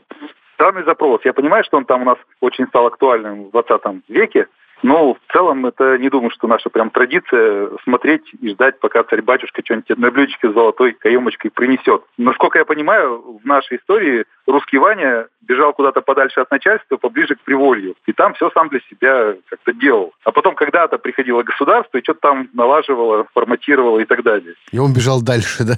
Странный 0.59 0.83
запрос. 0.83 1.21
Я 1.25 1.33
понимаю, 1.33 1.63
что 1.63 1.77
он 1.77 1.85
там 1.85 2.03
у 2.03 2.05
нас 2.05 2.19
очень 2.41 2.67
стал 2.67 2.89
актуальным 2.89 3.45
в 3.45 3.51
20 3.53 4.03
веке, 4.09 4.49
но 4.83 5.15
в 5.15 5.19
целом 5.33 5.67
это 5.67 5.97
не 5.99 6.11
думаю, 6.11 6.33
что 6.33 6.49
наша 6.49 6.69
прям 6.69 6.91
традиция 6.91 7.69
смотреть 7.85 8.23
и 8.41 8.49
ждать, 8.49 8.81
пока 8.81 9.05
царь-батюшка 9.05 9.63
что-нибудь 9.65 9.97
на 9.97 10.11
блюдечке 10.11 10.51
с 10.51 10.53
золотой 10.53 10.95
каемочкой 10.95 11.53
принесет. 11.53 12.03
Насколько 12.17 12.59
я 12.59 12.65
понимаю, 12.65 13.39
в 13.41 13.47
нашей 13.47 13.77
истории 13.77 14.25
русский 14.49 14.79
Ваня 14.79 15.29
бежал 15.49 15.73
куда-то 15.73 16.03
подальше 16.03 16.41
от 16.41 16.51
начальства, 16.51 16.97
поближе 16.97 17.35
к 17.35 17.41
Приволью. 17.41 17.95
И 18.07 18.13
там 18.13 18.35
все 18.35 18.51
сам 18.51 18.69
для 18.69 18.81
себя 18.91 19.35
как-то 19.49 19.73
делал. 19.73 20.13
А 20.25 20.31
потом 20.31 20.55
когда-то 20.55 20.99
приходило 20.99 21.43
государство 21.43 21.99
и 21.99 22.03
что-то 22.03 22.21
там 22.21 22.49
налаживало, 22.53 23.27
форматировало 23.33 23.99
и 24.01 24.05
так 24.05 24.23
далее. 24.23 24.55
И 24.71 24.79
он 24.79 24.93
бежал 24.93 25.23
дальше, 25.23 25.65
да? 25.65 25.75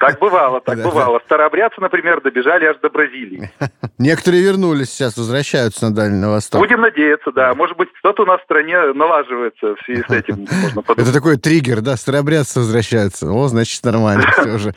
Так 0.00 0.18
бывало, 0.18 0.60
так 0.60 0.82
бывало. 0.82 1.20
Старообрядцы, 1.24 1.80
например, 1.80 2.20
добежали 2.20 2.64
аж 2.64 2.78
до 2.78 2.90
Бразилии. 2.90 3.50
Некоторые 3.98 4.42
вернулись 4.42 4.90
сейчас, 4.90 5.16
возвращаются 5.16 5.86
на 5.88 5.94
Дальний 5.94 6.26
Восток. 6.26 6.60
Будем 6.60 6.80
надеяться, 6.80 7.30
да. 7.30 7.54
Может 7.54 7.76
быть, 7.76 7.88
что-то 7.98 8.22
у 8.22 8.26
нас 8.26 8.40
в 8.40 8.44
стране 8.44 8.92
налаживается 8.92 9.76
в 9.76 9.84
связи 9.84 10.02
с 10.02 10.10
этим. 10.10 10.46
Это 10.96 11.12
такой 11.12 11.36
триггер, 11.36 11.80
да, 11.80 11.96
старообрядцы 11.96 12.60
возвращаются. 12.60 13.30
О, 13.30 13.46
значит, 13.48 13.84
нормально 13.84 14.24
все 14.32 14.54
уже. 14.54 14.74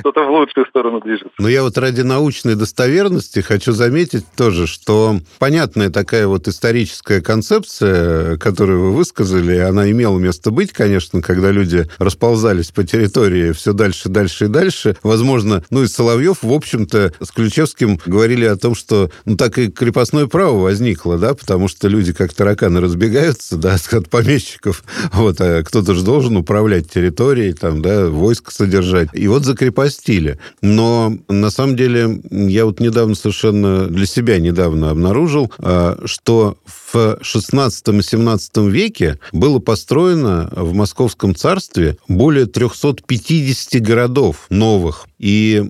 Что-то 0.00 0.24
в 0.24 0.30
лучшую 0.30 0.66
сторону 0.66 1.00
движется. 1.00 1.34
Но 1.38 1.48
я 1.48 1.62
вот 1.62 1.76
ради 1.78 2.02
научной 2.06 2.54
достоверности 2.54 3.40
хочу 3.40 3.72
заметить 3.72 4.24
тоже, 4.36 4.66
что 4.66 5.20
понятная 5.38 5.90
такая 5.90 6.26
вот 6.26 6.48
историческая 6.48 7.20
концепция, 7.20 8.38
которую 8.38 8.84
вы 8.84 8.92
высказали, 8.92 9.56
она 9.58 9.90
имела 9.90 10.18
место 10.18 10.50
быть, 10.50 10.72
конечно, 10.72 11.20
когда 11.20 11.50
люди 11.50 11.86
расползались 11.98 12.70
по 12.70 12.84
территории 12.84 13.52
все 13.52 13.72
дальше, 13.72 14.08
дальше 14.08 14.46
и 14.46 14.48
дальше. 14.48 14.96
Возможно, 15.02 15.64
ну 15.70 15.82
и 15.82 15.88
Соловьев, 15.88 16.38
в 16.42 16.52
общем-то, 16.52 17.12
с 17.20 17.30
Ключевским 17.30 18.00
говорили 18.06 18.44
о 18.44 18.56
том, 18.56 18.74
что 18.74 19.10
ну 19.24 19.36
так 19.36 19.58
и 19.58 19.70
крепостное 19.70 20.26
право 20.26 20.60
возникло, 20.60 21.18
да, 21.18 21.34
потому 21.34 21.68
что 21.68 21.88
люди 21.88 22.12
как 22.12 22.32
тараканы 22.32 22.80
разбегаются, 22.80 23.56
да, 23.56 23.76
от 23.90 24.08
помещиков, 24.10 24.84
вот, 25.12 25.40
а 25.40 25.62
кто-то 25.62 25.94
же 25.94 26.02
должен 26.02 26.36
управлять 26.36 26.90
территорией, 26.90 27.52
там, 27.52 27.82
да, 27.82 28.06
войско 28.06 28.52
содержать. 28.52 29.08
И 29.12 29.26
вот 29.28 29.44
закрепостили. 29.44 30.38
Но 30.62 31.16
на 31.28 31.50
самом 31.50 31.76
деле 31.76 31.95
я 32.30 32.66
вот 32.66 32.80
недавно 32.80 33.14
совершенно 33.14 33.86
для 33.86 34.06
себя 34.06 34.38
недавно 34.38 34.90
обнаружил, 34.90 35.52
а, 35.58 35.98
что 36.04 36.56
в 36.66 37.18
16 37.20 37.88
и 37.88 38.02
17 38.02 38.68
веке 38.68 39.18
было 39.32 39.58
построено 39.58 40.48
в 40.54 40.72
Московском 40.74 41.34
царстве 41.34 41.98
более 42.08 42.46
350 42.46 43.82
городов 43.82 44.46
новых. 44.50 45.06
И 45.18 45.62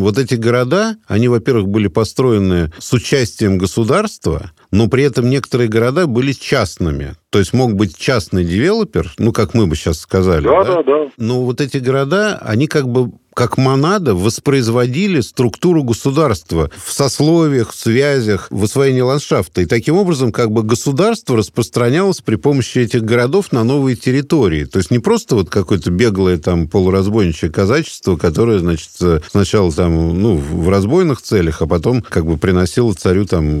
вот 0.00 0.18
эти 0.18 0.34
города, 0.34 0.96
они, 1.06 1.28
во-первых, 1.28 1.68
были 1.68 1.86
построены 1.88 2.72
с 2.78 2.92
участием 2.92 3.58
государства, 3.58 4.50
но 4.70 4.88
при 4.88 5.04
этом 5.04 5.30
некоторые 5.30 5.68
города 5.68 6.06
были 6.06 6.32
частными. 6.32 7.14
То 7.30 7.38
есть 7.38 7.52
мог 7.52 7.74
быть 7.74 7.96
частный 7.96 8.44
девелопер, 8.44 9.12
ну, 9.18 9.32
как 9.32 9.52
мы 9.52 9.66
бы 9.66 9.76
сейчас 9.76 9.98
сказали. 9.98 10.44
Да, 10.44 10.64
да, 10.64 10.76
да. 10.76 10.82
да. 10.82 11.10
Но 11.18 11.44
вот 11.44 11.60
эти 11.60 11.76
города, 11.76 12.38
они 12.42 12.66
как 12.66 12.88
бы 12.88 13.12
как 13.38 13.56
монада 13.56 14.16
воспроизводили 14.16 15.20
структуру 15.20 15.84
государства 15.84 16.72
в 16.84 16.92
сословиях, 16.92 17.70
в 17.70 17.76
связях, 17.76 18.48
в 18.50 18.64
освоении 18.64 19.00
ландшафта. 19.00 19.60
И 19.60 19.66
таким 19.66 19.96
образом 19.96 20.32
как 20.32 20.50
бы 20.50 20.64
государство 20.64 21.36
распространялось 21.36 22.20
при 22.20 22.34
помощи 22.34 22.78
этих 22.78 23.02
городов 23.02 23.52
на 23.52 23.62
новые 23.62 23.94
территории. 23.94 24.64
То 24.64 24.78
есть 24.78 24.90
не 24.90 24.98
просто 24.98 25.36
вот 25.36 25.50
какое-то 25.50 25.92
беглое 25.92 26.38
там 26.38 26.66
полуразбойничье 26.66 27.48
казачество, 27.48 28.16
которое, 28.16 28.58
значит, 28.58 28.90
сначала 29.30 29.70
там, 29.70 30.20
ну, 30.20 30.36
в 30.36 30.68
разбойных 30.68 31.22
целях, 31.22 31.62
а 31.62 31.68
потом 31.68 32.02
как 32.02 32.26
бы 32.26 32.38
приносило 32.38 32.92
царю 32.92 33.24
там 33.24 33.60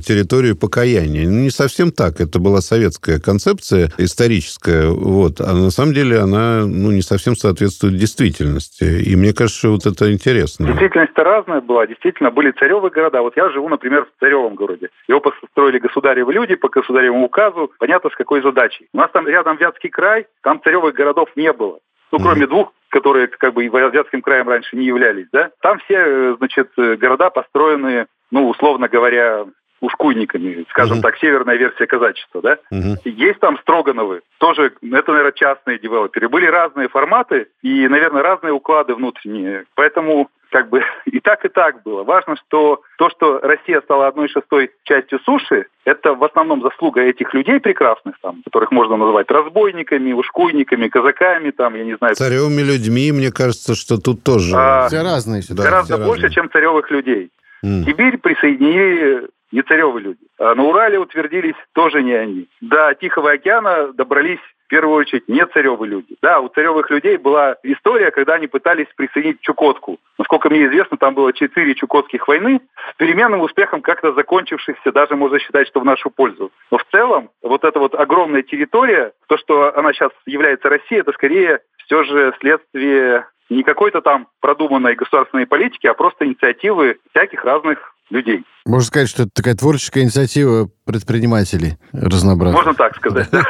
территорию 0.00 0.56
покаяния. 0.56 1.28
Ну, 1.28 1.40
не 1.40 1.50
совсем 1.50 1.92
так. 1.92 2.22
Это 2.22 2.38
была 2.38 2.62
советская 2.62 3.07
концепция 3.16 3.90
историческая, 3.98 4.88
вот. 4.88 5.40
А 5.40 5.54
на 5.54 5.70
самом 5.70 5.94
деле 5.94 6.18
она, 6.18 6.66
ну, 6.66 6.90
не 6.90 7.02
совсем 7.02 7.34
соответствует 7.34 7.96
действительности. 7.96 8.84
И 8.84 9.16
мне 9.16 9.32
кажется, 9.32 9.58
что 9.58 9.70
вот 9.70 9.86
это 9.86 10.12
интересно. 10.12 10.66
Действительность-то 10.66 11.24
разная 11.24 11.60
была. 11.60 11.86
Действительно, 11.86 12.30
были 12.30 12.50
царевые 12.52 12.90
города. 12.90 13.22
Вот 13.22 13.36
я 13.36 13.48
живу, 13.50 13.68
например, 13.68 14.04
в 14.04 14.20
царевом 14.20 14.54
городе. 14.54 14.90
Его 15.08 15.20
построили 15.20 15.78
государевы 15.78 16.32
люди 16.32 16.54
по 16.54 16.68
государевому 16.68 17.26
указу. 17.26 17.72
Понятно, 17.78 18.10
с 18.10 18.14
какой 18.14 18.42
задачей. 18.42 18.88
У 18.92 18.98
нас 18.98 19.10
там 19.12 19.26
рядом 19.26 19.56
Вятский 19.56 19.88
край, 19.88 20.26
там 20.42 20.60
царевых 20.62 20.94
городов 20.94 21.28
не 21.36 21.52
было. 21.52 21.78
Ну, 22.10 22.18
кроме 22.18 22.46
двух, 22.46 22.72
которые 22.88 23.28
как 23.28 23.54
бы 23.54 23.64
и 23.64 23.68
Вятским 23.68 24.22
краем 24.22 24.48
раньше 24.48 24.76
не 24.76 24.86
являлись, 24.86 25.26
да. 25.32 25.50
Там 25.60 25.78
все, 25.80 25.96
э, 25.96 26.36
значит, 26.38 26.70
города 26.76 27.30
построены, 27.30 28.06
ну, 28.30 28.48
условно 28.48 28.88
говоря, 28.88 29.44
ушкуйниками, 29.80 30.64
скажем 30.70 30.98
uh-huh. 30.98 31.02
так, 31.02 31.18
северная 31.18 31.56
версия 31.56 31.86
казачества, 31.86 32.42
да? 32.42 32.58
Uh-huh. 32.72 32.96
Есть 33.04 33.40
там 33.40 33.58
Строгановы, 33.58 34.22
тоже, 34.38 34.72
это, 34.82 35.12
наверное, 35.12 35.32
частные 35.32 35.78
девелоперы. 35.78 36.28
Были 36.28 36.46
разные 36.46 36.88
форматы 36.88 37.48
и, 37.62 37.88
наверное, 37.88 38.22
разные 38.22 38.52
уклады 38.52 38.94
внутренние. 38.94 39.64
Поэтому 39.74 40.30
как 40.50 40.68
бы 40.68 40.82
и 41.06 41.20
так, 41.20 41.44
и 41.44 41.48
так 41.48 41.82
было. 41.82 42.04
Важно, 42.04 42.36
что 42.36 42.82
то, 42.98 43.10
что 43.10 43.38
Россия 43.40 43.80
стала 43.82 44.08
одной 44.08 44.28
шестой 44.28 44.70
частью 44.84 45.20
суши, 45.20 45.66
это 45.84 46.14
в 46.14 46.24
основном 46.24 46.62
заслуга 46.62 47.02
этих 47.02 47.32
людей 47.34 47.60
прекрасных, 47.60 48.16
там, 48.20 48.42
которых 48.44 48.70
можно 48.70 48.96
называть 48.96 49.30
разбойниками, 49.30 50.12
ушкуйниками, 50.12 50.88
казаками, 50.88 51.50
там, 51.50 51.74
я 51.74 51.84
не 51.84 51.96
знаю. 51.96 52.14
Царевыми 52.14 52.62
людьми, 52.62 53.12
мне 53.12 53.30
кажется, 53.30 53.74
что 53.74 53.98
тут 53.98 54.22
тоже... 54.22 54.54
А, 54.56 54.88
все 54.88 55.02
разные 55.02 55.42
сюда. 55.42 55.64
Гораздо 55.64 55.96
все 55.96 56.04
больше, 56.04 56.22
разные. 56.24 56.34
чем 56.34 56.50
царевых 56.50 56.90
людей. 56.90 57.30
М. 57.62 57.84
Сибирь 57.84 58.18
присоединили 58.18 59.28
не 59.52 59.62
царевые 59.62 60.02
люди. 60.02 60.20
А 60.38 60.54
на 60.54 60.64
Урале 60.64 60.98
утвердились 60.98 61.56
тоже 61.72 62.02
не 62.02 62.14
они. 62.14 62.48
До 62.60 62.94
Тихого 62.94 63.32
океана 63.32 63.92
добрались 63.92 64.40
в 64.68 64.68
первую 64.68 64.96
очередь 64.96 65.28
не 65.28 65.44
царевые 65.46 65.90
люди. 65.90 66.16
Да, 66.20 66.40
у 66.40 66.48
царевых 66.48 66.90
людей 66.90 67.16
была 67.16 67.56
история, 67.62 68.10
когда 68.10 68.34
они 68.34 68.48
пытались 68.48 68.86
присоединить 68.96 69.40
Чукотку. 69.40 69.98
Насколько 70.18 70.50
мне 70.50 70.66
известно, 70.66 70.98
там 70.98 71.14
было 71.14 71.32
четыре 71.32 71.74
Чукотских 71.74 72.28
войны, 72.28 72.60
с 72.92 72.96
переменным 72.96 73.40
успехом 73.40 73.80
как-то 73.80 74.12
закончившихся, 74.12 74.92
даже 74.92 75.16
можно 75.16 75.38
считать, 75.38 75.68
что 75.68 75.80
в 75.80 75.86
нашу 75.86 76.10
пользу. 76.10 76.52
Но 76.70 76.76
в 76.76 76.84
целом, 76.90 77.30
вот 77.42 77.64
эта 77.64 77.78
вот 77.78 77.94
огромная 77.94 78.42
территория, 78.42 79.12
то, 79.26 79.38
что 79.38 79.74
она 79.74 79.94
сейчас 79.94 80.10
является 80.26 80.68
Россией, 80.68 81.00
это 81.00 81.12
скорее 81.12 81.60
все 81.86 82.04
же 82.04 82.34
следствие 82.38 83.26
не 83.48 83.62
какой-то 83.62 84.02
там 84.02 84.28
продуманной 84.40 84.94
государственной 84.94 85.46
политики, 85.46 85.86
а 85.86 85.94
просто 85.94 86.26
инициативы 86.26 86.98
всяких 87.10 87.44
разных 87.44 87.94
людей. 88.10 88.44
Можно 88.64 88.86
сказать, 88.86 89.08
что 89.08 89.22
это 89.22 89.32
такая 89.34 89.54
творческая 89.54 90.02
инициатива 90.02 90.68
предпринимателей 90.84 91.78
разнообразных. 91.92 92.58
Можно 92.58 92.74
так 92.74 92.96
сказать, 92.96 93.28
да? 93.30 93.42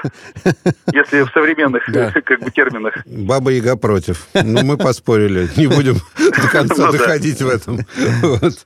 Если 0.92 1.22
в 1.22 1.30
современных 1.32 1.84
как 2.24 2.40
бы 2.40 2.50
терминах. 2.50 2.94
Баба 3.06 3.50
Яга 3.50 3.76
против. 3.76 4.28
Ну, 4.34 4.64
мы 4.64 4.76
поспорили. 4.76 5.48
Не 5.56 5.66
будем 5.66 5.96
до 6.18 6.48
конца 6.48 6.86
Ну 6.86 6.92
доходить 6.92 7.42
в 7.42 7.48
этом. 7.48 7.80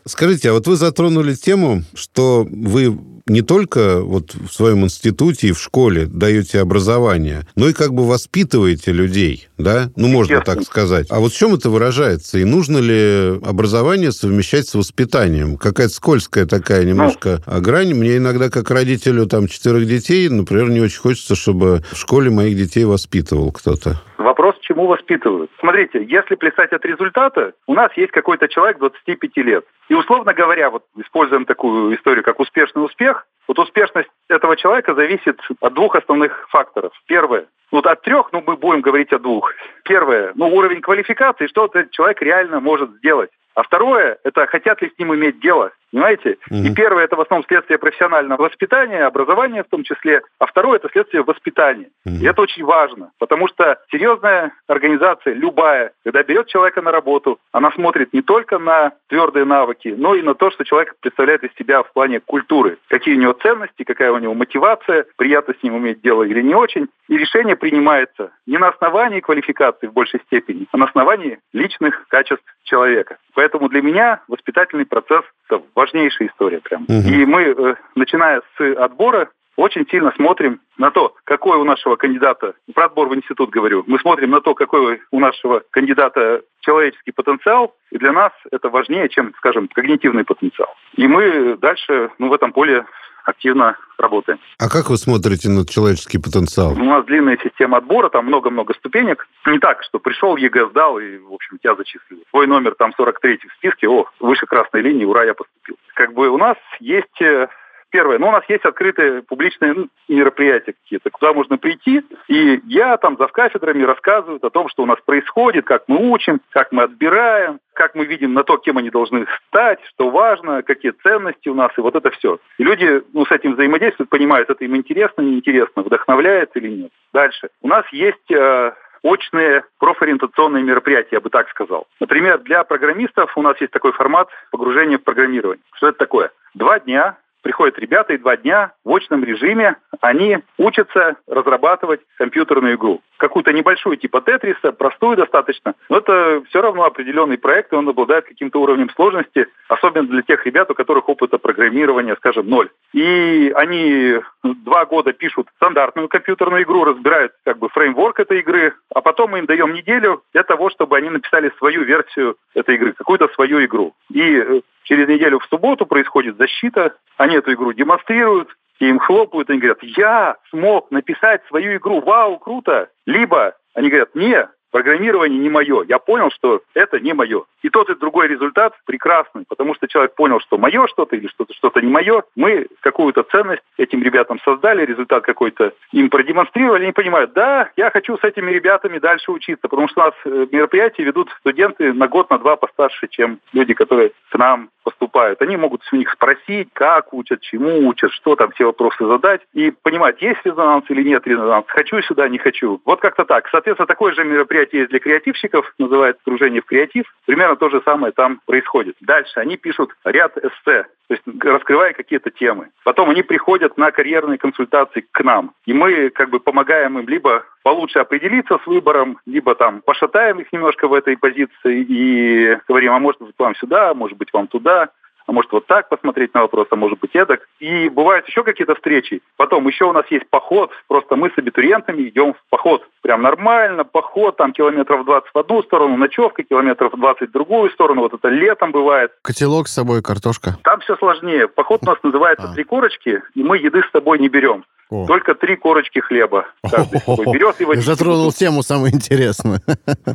Скажите, 0.04 0.50
а 0.50 0.52
вот 0.52 0.66
вы 0.66 0.76
затронули 0.76 1.34
тему, 1.34 1.82
что 1.94 2.46
вы 2.50 2.99
не 3.26 3.43
только 3.43 4.00
вот 4.00 4.35
в 4.35 4.52
своем 4.52 4.85
институте 4.85 5.49
и 5.49 5.52
в 5.52 5.61
школе 5.61 6.07
даете 6.07 6.61
образование, 6.61 7.47
но 7.57 7.69
и 7.69 7.73
как 7.73 7.95
бы 7.95 8.07
воспитываете 8.07 8.93
людей, 8.93 9.49
да? 9.59 9.91
Ну, 9.97 10.09
можно 10.09 10.41
так 10.41 10.62
сказать. 10.62 11.07
А 11.11 11.21
вот 11.21 11.33
в 11.33 11.37
чем 11.37 11.55
это 11.55 11.71
выражается? 11.71 12.38
И 12.38 12.45
нужно 12.45 12.79
ли 12.79 13.38
образование 13.45 14.12
совмещать 14.12 14.69
с 14.69 14.75
воспитанием? 14.75 15.57
Какая-то 15.57 15.95
скользкая 15.95 16.47
такая 16.47 16.85
немножко 16.85 17.43
грань. 17.47 17.95
Мне 17.95 18.17
иногда, 18.17 18.50
как 18.50 18.71
родителю 18.71 19.26
там 19.26 19.49
четырех 19.49 19.87
детей, 19.87 20.29
например, 20.29 20.71
не 20.71 20.81
очень 20.81 21.00
хочется, 21.00 21.35
чтобы 21.35 21.83
в 21.93 21.97
школе 21.97 22.31
моих 22.31 22.57
детей 22.57 22.85
воспитывал 22.85 23.52
кто-то. 23.52 24.00
Вопрос, 24.19 24.51
чему 24.62 24.87
воспитывают. 24.87 25.50
Смотрите, 25.59 26.04
если 26.04 26.35
плясать 26.35 26.73
от 26.73 26.85
результата, 26.85 27.52
у 27.66 27.75
нас 27.75 27.92
есть 27.97 28.12
какой-то 28.12 28.49
человек 28.49 28.78
25 28.78 29.37
лет. 29.38 29.64
И, 29.88 29.95
условно 29.95 30.33
говоря, 30.33 30.71
вот 30.71 30.85
используем 30.97 31.45
такую 31.45 31.95
историю, 31.97 32.25
как 32.25 32.40
успешный 32.40 32.85
успех, 32.85 33.26
вот 33.47 33.59
успешность 33.59 34.09
этого 34.28 34.57
человека 34.57 34.95
зависит 34.95 35.38
от 35.61 35.75
двух 35.75 35.97
основных 35.97 36.49
факторов. 36.49 36.92
Первое, 37.07 37.47
вот 37.71 37.87
от 37.87 38.02
трех, 38.02 38.33
ну, 38.33 38.42
мы 38.47 38.57
будем 38.57 38.81
говорить 38.81 39.12
о 39.12 39.19
двух. 39.19 39.52
Первое, 39.85 40.33
ну, 40.35 40.47
уровень 40.49 40.81
квалификации, 40.81 41.47
что 41.47 41.66
этот 41.66 41.90
человек 41.90 42.23
реально 42.23 42.61
может 42.61 42.90
сделать. 42.99 43.31
А 43.54 43.62
второе, 43.62 44.19
это 44.25 44.47
хотят 44.47 44.81
ли 44.81 44.90
с 44.90 44.99
ним 44.99 45.14
иметь 45.14 45.40
дело, 45.40 45.73
понимаете? 45.92 46.38
И 46.50 46.54
Мгм. 46.54 46.75
первое, 46.75 47.04
это 47.04 47.16
в 47.16 47.20
основном 47.20 47.46
следствие 47.46 47.78
профессионального 47.78 48.42
воспитания, 48.42 49.04
образования 49.04 49.62
в 49.62 49.68
том 49.68 49.84
числе, 49.84 50.22
а 50.38 50.46
второе, 50.46 50.76
это 50.76 50.88
следствие 50.90 51.22
воспитания. 51.22 51.90
Мгм. 52.04 52.16
И 52.16 52.25
это 52.25 52.42
очень 52.42 52.64
важно, 52.64 53.11
потому 53.18 53.46
что 53.49 53.78
серьезная 53.90 54.52
организация, 54.66 55.34
любая, 55.34 55.92
когда 56.04 56.22
берет 56.22 56.49
человека 56.49 56.82
на 56.82 56.90
работу, 56.90 57.38
она 57.52 57.70
смотрит 57.72 58.12
не 58.12 58.22
только 58.22 58.58
на 58.58 58.92
твердые 59.08 59.44
навыки, 59.44 59.94
но 59.96 60.14
и 60.14 60.22
на 60.22 60.34
то, 60.34 60.50
что 60.50 60.64
человек 60.64 60.94
представляет 61.00 61.44
из 61.44 61.54
себя 61.56 61.82
в 61.82 61.92
плане 61.92 62.20
культуры. 62.20 62.78
Какие 62.88 63.16
у 63.16 63.20
него 63.20 63.32
ценности, 63.32 63.84
какая 63.84 64.11
у 64.12 64.18
него 64.18 64.34
мотивация, 64.34 65.06
приятно 65.16 65.54
с 65.58 65.62
ним 65.62 65.78
иметь 65.78 66.00
дело 66.00 66.22
или 66.22 66.40
не 66.40 66.54
очень. 66.54 66.88
И 67.08 67.18
решение 67.18 67.56
принимается 67.56 68.30
не 68.46 68.58
на 68.58 68.68
основании 68.68 69.20
квалификации 69.20 69.87
в 69.87 69.92
большей 69.92 70.20
степени, 70.20 70.66
а 70.72 70.78
на 70.78 70.87
основании 70.87 71.38
личных 71.52 72.06
качеств 72.08 72.44
человека. 72.64 73.18
Поэтому 73.34 73.68
для 73.68 73.82
меня 73.82 74.20
воспитательный 74.28 74.87
процесс– 74.87 75.22
это 75.52 75.64
важнейшая 75.75 76.28
история 76.28 76.61
прям. 76.61 76.82
Мгм. 76.88 77.09
И 77.09 77.25
мы, 77.25 77.42
э, 77.42 77.75
начиная 77.94 78.42
с 78.56 78.76
отбора, 78.78 79.28
очень 79.56 79.87
сильно 79.88 80.12
смотрим 80.16 80.61
на 80.78 80.90
то, 80.90 81.14
какой 81.25 81.59
у 81.59 81.64
нашего 81.64 81.97
кандидата, 81.97 82.54
про 82.75 82.87
отбор 82.87 83.09
в 83.09 83.14
институт 83.14 83.50
говорю, 83.50 83.85
мы 83.87 83.99
смотрим 83.99 84.30
на 84.30 84.40
то, 84.40 84.54
какой 84.54 85.00
у 85.11 85.21
нашего 85.21 85.62
кандидата 85.71 86.42
человеческий 86.61 87.12
потенциал, 87.12 87.75
и 87.90 87.99
для 87.99 88.12
нас 88.12 88.32
это 88.50 88.68
важнее, 88.68 89.09
чем, 89.09 89.35
скажем, 89.37 89.68
когнитивный 89.68 90.25
потенциал. 90.25 90.75
И 90.97 91.06
мы 91.06 91.56
дальше 91.59 92.11
ну, 92.18 92.28
в 92.28 92.32
этом 92.32 92.52
поле 92.52 92.85
активно 93.25 93.76
работаем. 93.99 94.38
А 94.59 94.68
как 94.68 94.90
вы 94.90 94.97
смотрите 94.97 95.49
на 95.49 95.66
человеческий 95.66 96.18
потенциал? 96.18 96.73
У 96.73 96.85
нас 96.85 97.04
длинная 97.04 97.38
система 97.42 97.78
отбора, 97.78 98.09
там 98.09 98.26
много-много 98.26 98.75
ступенек. 98.75 99.26
Не 99.47 99.59
так, 99.59 99.82
что 99.85 99.99
пришел, 99.99 100.37
ЕГЭ 100.37 100.71
сдал, 100.71 100.99
и, 100.99 101.18
в 101.18 101.32
общем, 101.32 101.59
тебя 101.59 101.75
зачислили. 101.76 102.25
Твой 102.30 102.47
номер 102.47 102.75
там 102.75 102.92
43 102.97 103.38
в 103.49 103.52
списке, 103.59 103.88
о, 103.88 104.06
выше 104.21 104.47
красной 104.47 104.82
линии, 104.82 105.04
ура, 105.04 105.25
я 105.25 105.35
поступил. 105.35 105.77
Как 105.94 106.12
бы 106.14 106.29
у 106.29 106.38
нас 106.38 106.57
есть 106.81 107.20
э, 107.20 107.48
Первое, 107.92 108.18
ну, 108.18 108.28
у 108.28 108.33
нас 108.33 108.42
есть 108.48 108.64
открытые 108.64 109.22
публичные 109.22 109.74
ну, 109.74 109.88
мероприятия 110.09 110.72
какие-то, 110.72 111.11
куда 111.11 111.35
можно 111.35 111.59
прийти, 111.59 112.02
и 112.26 112.61
я 112.64 112.96
там 112.96 113.18
за 113.18 113.26
кафедрами 113.26 113.83
рассказывают 113.83 114.42
о 114.42 114.50
том, 114.50 114.70
что 114.70 114.83
у 114.83 114.87
нас 114.87 114.96
происходит, 115.05 115.66
как 115.66 115.85
мы 115.88 116.11
учим, 116.11 116.40
как 116.52 116.72
мы 116.72 116.85
отбираем, 116.85 117.61
как 117.74 117.94
мы 117.94 118.07
видим 118.07 118.33
на 118.33 118.44
то, 118.44 118.57
кем 118.57 118.78
они 118.78 118.88
должны 118.88 119.26
стать, 119.46 119.78
что 119.90 120.09
важно, 120.09 120.62
какие 120.62 120.92
ценности 121.02 121.50
у 121.50 121.55
нас, 121.55 121.70
и 121.76 121.83
вот 121.83 121.94
это 121.94 122.09
все. 122.12 122.38
И 122.57 122.64
люди 122.64 123.02
ну, 123.12 123.26
с 123.26 123.31
этим 123.31 123.52
взаимодействуют, 123.52 124.09
понимают, 124.09 124.48
это 124.48 124.64
им 124.64 124.74
интересно, 124.74 125.20
неинтересно, 125.20 125.83
вдохновляет 125.83 126.50
или 126.55 126.68
нет. 126.68 126.90
Дальше. 127.12 127.50
У 127.61 127.68
нас 127.68 127.85
есть 127.92 128.31
э, 128.31 128.72
очные 129.02 129.64
профориентационные 129.78 130.64
мероприятия, 130.64 131.16
я 131.16 131.20
бы 131.20 131.28
так 131.28 131.50
сказал. 131.50 131.87
Например, 132.00 132.38
для 132.38 132.64
программистов 132.64 133.37
у 133.37 133.42
нас 133.42 133.61
есть 133.61 133.72
такой 133.72 133.92
формат 133.92 134.28
погружения 134.50 134.96
в 134.96 135.02
программирование. 135.02 135.62
Что 135.74 135.88
это 135.88 135.98
такое? 135.98 136.31
Два 136.55 136.81
дня 136.81 137.16
приходят 137.42 137.78
ребята, 137.78 138.14
и 138.14 138.18
два 138.18 138.37
дня 138.37 138.72
в 138.85 138.94
очном 138.94 139.24
режиме 139.24 139.76
они 140.00 140.38
учатся 140.59 141.16
разрабатывать 141.26 142.00
компьютерную 142.16 142.76
игру. 142.76 143.02
Какую-то 143.18 143.52
небольшую 143.52 143.96
типа 143.96 144.20
Тетриса, 144.20 144.72
простую 144.72 145.16
достаточно, 145.16 145.74
но 145.88 145.98
это 145.98 146.42
все 146.48 146.61
равно 146.61 146.85
определенный 146.85 147.38
проект, 147.38 147.72
и 147.72 147.76
он 147.76 147.88
обладает 147.88 148.24
каким-то 148.24 148.61
уровнем 148.61 148.90
сложности, 148.90 149.46
особенно 149.68 150.09
для 150.09 150.22
тех 150.22 150.44
ребят, 150.46 150.70
у 150.70 150.74
которых 150.74 151.09
опыта 151.09 151.38
программирования, 151.38 152.16
скажем, 152.16 152.48
ноль. 152.48 152.70
И 152.92 153.52
они 153.55 154.16
два 154.42 154.87
года 154.87 155.12
пишут 155.12 155.48
стандартную 155.57 156.09
компьютерную 156.09 156.62
игру, 156.62 156.85
разбирают 156.85 157.33
как 157.44 157.59
бы 157.59 157.68
фреймворк 157.68 158.20
этой 158.20 158.40
игры, 158.40 158.74
а 158.94 159.00
потом 159.00 159.33
мы 159.33 159.40
им 159.40 159.46
даем 159.46 159.72
неделю 159.72 160.22
для 160.33 160.42
того, 160.42 160.70
чтобы 160.70 160.96
они 160.96 161.11
написали 161.11 161.52
свою 161.59 161.85
версию 161.85 162.37
этой 162.55 162.74
игры, 162.76 162.92
какую-то 162.92 163.28
свою 163.28 163.64
игру. 163.64 163.94
И 164.12 164.62
через 164.85 165.09
неделю 165.09 165.38
в 165.38 165.47
субботу 165.47 165.87
происходит 165.87 166.37
защита, 166.37 166.95
они 167.16 167.37
эту 167.37 167.53
игру 167.53 167.73
демонстрируют, 167.73 168.49
и 168.79 168.88
им 168.88 168.99
хлопают, 168.99 169.49
и 169.49 169.53
они 169.53 169.61
говорят, 169.61 169.83
я 169.83 170.37
смог 170.51 170.90
написать 170.90 171.42
свою 171.47 171.77
игру, 171.77 172.01
вау, 172.01 172.38
круто. 172.38 172.88
Либо 173.07 173.55
они 173.75 173.88
говорят, 173.88 174.14
не, 174.14 174.49
программирование 174.72 175.38
не 175.38 175.48
мое. 175.48 175.85
Я 175.88 175.98
понял, 175.98 176.30
что 176.30 176.62
это 176.74 176.98
не 176.98 177.12
мое. 177.12 177.44
И 177.62 177.68
тот 177.68 177.88
и 177.90 177.94
другой 177.94 178.26
результат 178.26 178.74
прекрасный, 178.85 179.44
потому 179.48 179.74
что 179.74 179.87
человек 179.87 180.14
понял, 180.14 180.40
что 180.40 180.58
мое 180.58 180.88
что-то 180.88 181.14
или 181.14 181.28
что-то 181.28 181.54
что-то 181.54 181.80
не 181.80 181.90
мое. 181.90 182.24
Мы 182.35 182.66
какую-то 182.80 183.22
ценность 183.24 183.62
этим 183.76 184.02
ребятам 184.02 184.40
создали, 184.44 184.85
результат 184.85 185.22
какой-то 185.24 185.72
им 185.92 186.11
продемонстрировали, 186.11 186.85
они 186.85 186.92
понимают, 186.92 187.32
да, 187.35 187.70
я 187.76 187.90
хочу 187.90 188.16
с 188.16 188.24
этими 188.24 188.50
ребятами 188.50 188.98
дальше 188.98 189.30
учиться, 189.30 189.68
потому 189.68 189.88
что 189.88 190.00
у 190.00 190.04
нас 190.04 190.14
э, 190.24 190.46
мероприятия 190.50 191.04
ведут 191.04 191.30
студенты 191.40 191.92
на 191.92 192.08
год, 192.08 192.30
на 192.30 192.38
два 192.38 192.56
постарше, 192.56 193.06
чем 193.08 193.38
люди, 193.52 193.74
которые 193.74 194.12
к 194.30 194.38
нам 194.38 194.70
поступают. 194.82 195.40
Они 195.42 195.56
могут 195.56 195.82
у 195.92 195.96
них 195.96 196.11
спросить, 196.11 196.68
как 196.72 197.12
учат, 197.12 197.40
чему 197.40 197.87
учат, 197.87 198.11
что 198.12 198.35
там, 198.37 198.50
все 198.52 198.64
вопросы 198.64 199.06
задать 199.06 199.42
и 199.52 199.70
понимать, 199.70 200.20
есть 200.22 200.40
резонанс 200.44 200.85
или 200.88 201.02
нет 201.02 201.26
резонанс, 201.26 201.66
хочу 201.68 202.00
сюда, 202.02 202.28
не 202.28 202.38
хочу. 202.38 202.80
Вот 202.85 203.00
как-то 203.00 203.24
так. 203.24 203.48
Соответственно, 203.50 203.87
такое 203.87 204.12
же 204.14 204.24
мероприятие 204.24 204.62
есть 204.72 204.90
для 204.90 204.98
креативщиков, 204.98 205.72
называется 205.79 206.22
«Погружение 206.25 206.62
в 206.62 206.66
креатив». 206.66 207.05
Примерно 207.27 207.57
то 207.57 207.68
же 207.70 207.83
самое 207.85 208.12
там 208.12 208.40
происходит. 208.46 208.96
Дальше 209.01 209.40
они 209.40 209.57
пишут 209.57 209.90
ряд 210.05 210.37
эссе, 210.37 210.87
то 211.09 211.14
есть 211.14 211.22
раскрывая 211.40 211.92
какие-то 211.92 212.31
темы. 212.31 212.68
Потом 212.85 213.11
они 213.11 213.22
приходят 213.22 213.77
на 213.77 213.90
карьерные 213.90 214.38
консультации 214.38 215.05
к 215.11 215.20
нам. 215.22 215.53
И 215.66 215.72
мы 215.72 216.11
как 216.11 216.31
бы 216.31 216.40
помогаем 216.40 216.98
им 216.98 217.09
либо 217.09 217.44
получше 217.62 217.98
определиться 217.98 218.59
с 218.59 218.66
выбором, 218.66 219.18
либо 219.27 219.55
там 219.55 219.83
пошатаем 219.83 220.40
их 220.40 220.53
немножко 220.53 220.88
в 220.88 220.94
этой 220.94 221.16
позиции 221.16 221.85
и 221.88 222.59
говорим, 222.68 222.92
а 222.92 222.98
может 222.98 223.20
вам 223.38 223.55
сюда, 223.57 223.94
может 223.94 224.16
быть 224.16 224.33
вам 224.33 224.46
туда, 224.46 224.90
а 225.27 225.33
а 225.33 225.33
может 225.33 225.53
вот 225.53 225.66
так 225.66 225.88
посмотреть 225.88 226.35
на 226.35 226.42
вопрос, 226.42 226.68
а 226.70 226.77
может 226.77 226.98
быть 226.98 227.14
эдак. 227.14 227.48
И 227.59 227.88
бывают 227.88 228.27
еще 228.27 228.42
какие-то 228.42 228.75
встречи. 228.75 229.22
Потом 229.37 229.66
еще 229.66 229.85
у 229.85 229.92
нас 229.92 230.05
есть 230.11 230.29
поход, 230.29 230.70
просто 230.88 231.16
мы 231.16 231.31
с 231.31 231.38
абитуриентами 231.38 232.03
идем 232.03 232.35
в 232.35 232.42
поход. 232.51 232.87
Прям 233.03 233.23
нормально, 233.23 233.85
поход, 233.85 234.37
там 234.37 234.53
километров 234.53 235.05
20 235.05 235.31
в 235.35 235.38
одну 235.38 235.62
сторону, 235.65 235.97
ночевка, 235.97 236.45
километров 236.45 236.93
20 236.97 237.29
в 237.29 237.33
другую 237.33 237.71
сторону, 237.71 238.03
вот 238.03 238.15
это 238.15 238.29
летом 238.29 238.71
бывает. 238.71 239.11
Котелок 239.23 239.67
с 239.67 239.75
собой, 239.75 240.03
картошка. 240.03 240.57
Там 240.62 240.81
все 240.81 240.97
сложнее. 240.97 241.49
Поход 241.49 241.81
у 241.83 241.87
нас 241.87 241.99
называется 242.05 242.49
А. 242.51 242.55
«Три 242.55 242.62
корочки», 242.62 243.21
и 243.35 243.43
мы 243.43 243.59
еды 243.59 243.83
с 243.83 243.91
собой 243.91 244.21
не 244.21 244.29
берем. 244.29 244.65
О. 244.88 245.07
Только 245.07 245.35
три 245.35 245.57
корочки 245.57 246.01
хлеба 246.01 246.47
каждый 246.71 247.01
берет 247.33 247.61
и 247.61 247.65
водички 247.65 247.87
Затронул 247.87 248.31
тему 248.31 248.62
самое 248.62 248.95
интересное. 248.95 249.61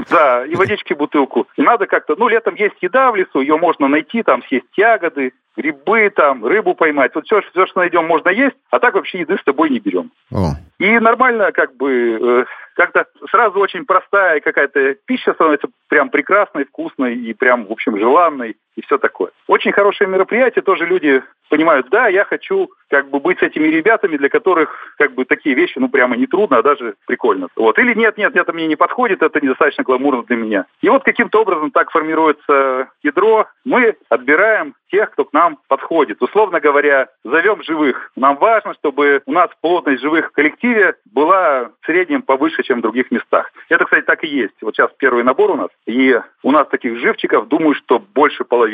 Да, 0.10 0.46
и 0.46 0.56
водички 0.56 0.94
бутылку. 0.94 1.48
И 1.58 1.62
надо 1.62 1.88
как-то, 1.88 2.16
ну, 2.18 2.28
летом 2.28 2.56
есть 2.56 2.76
еда 2.82 3.12
в 3.12 3.16
лесу, 3.16 3.42
ее 3.42 3.58
можно 3.58 3.88
найти, 3.88 4.24
там 4.24 4.44
съесть 4.44 4.66
ягоды, 4.78 5.34
грибы, 5.58 6.10
там, 6.16 6.46
рыбу 6.46 6.76
поймать. 6.76 7.12
Вот 7.16 7.26
все, 7.26 7.42
все, 7.42 7.66
что 7.66 7.80
найдем, 7.80 8.06
можно 8.06 8.30
есть, 8.30 8.56
а 8.70 8.80
так 8.80 8.94
вообще 8.94 9.20
еды 9.20 9.38
с 9.38 9.44
собой 9.44 9.70
не 9.70 9.80
берем. 9.80 10.12
О, 10.32 10.52
И 10.80 11.00
нормально, 11.00 11.52
как 11.52 11.76
бы, 11.76 12.20
э, 12.22 12.46
как-то 12.76 13.06
сразу 13.32 13.60
очень 13.60 13.86
простая 13.86 14.40
какая-то 14.40 14.96
пища 15.06 15.34
становится 15.34 15.68
прям 15.90 16.10
прекрасной, 16.10 16.66
вкусной 16.66 17.16
и 17.16 17.34
прям, 17.34 17.66
в 17.66 17.72
общем, 17.72 17.98
желанной 17.98 18.56
и 18.78 18.82
все 18.84 18.98
такое. 18.98 19.32
Очень 19.48 19.74
хорошее 19.74 20.10
мероприятие, 20.10 20.62
тоже 20.62 20.86
люди 20.86 21.22
понимают, 21.50 21.88
да, 21.90 22.08
я 22.08 22.26
хочу 22.26 22.70
как 22.90 23.10
бы 23.10 23.20
быть 23.20 23.40
с 23.40 23.42
этими 23.42 23.68
ребятами, 23.68 24.18
для 24.18 24.30
которых 24.30 24.94
как 24.98 25.14
бы 25.14 25.26
такие 25.26 25.56
вещи, 25.56 25.78
ну, 25.78 25.90
прямо 25.90 26.16
не 26.16 26.28
трудно, 26.28 26.58
а 26.58 26.64
даже 26.64 26.96
прикольно. 27.06 27.48
Вот. 27.56 27.78
Или 27.80 27.94
нет, 27.94 28.18
нет, 28.18 28.36
это 28.36 28.54
мне 28.54 28.68
не 28.68 28.76
подходит, 28.76 29.22
это 29.22 29.42
недостаточно 29.42 29.84
гламурно 29.84 30.24
для 30.24 30.36
меня. 30.36 30.66
И 30.82 30.90
вот 30.90 31.04
каким-то 31.04 31.42
образом 31.42 31.72
так 31.72 31.90
формируется 31.92 32.90
ядро. 33.02 33.48
Мы 33.66 33.96
отбираем 34.10 34.76
тех, 34.90 35.12
кто 35.12 35.26
к 35.26 35.34
нам 35.34 35.60
подходит. 35.68 36.22
Условно 36.22 36.60
говоря, 36.62 37.10
зовем 37.26 37.62
живых. 37.64 38.12
Нам 38.16 38.38
важно, 38.38 38.74
чтобы 38.76 39.22
у 39.26 39.32
нас 39.34 39.50
плотность 39.60 40.02
живых 40.02 40.30
в 40.30 40.32
коллективе 40.32 40.96
была 41.06 41.72
в 41.82 41.86
среднем 41.86 42.22
повыше, 42.22 42.64
чем 42.64 42.80
в 42.80 42.84
других 42.84 43.12
местах. 43.12 43.52
Это, 43.68 43.84
кстати, 43.84 44.06
так 44.06 44.24
и 44.24 44.28
есть. 44.28 44.56
Вот 44.62 44.76
сейчас 44.76 44.92
первый 44.98 45.24
набор 45.24 45.52
у 45.52 45.56
нас, 45.56 45.70
и 45.86 46.18
у 46.44 46.52
нас 46.52 46.68
таких 46.70 46.98
живчиков, 47.00 47.48
думаю, 47.50 47.76
что 47.76 48.00
больше 48.00 48.46
половины. 48.46 48.67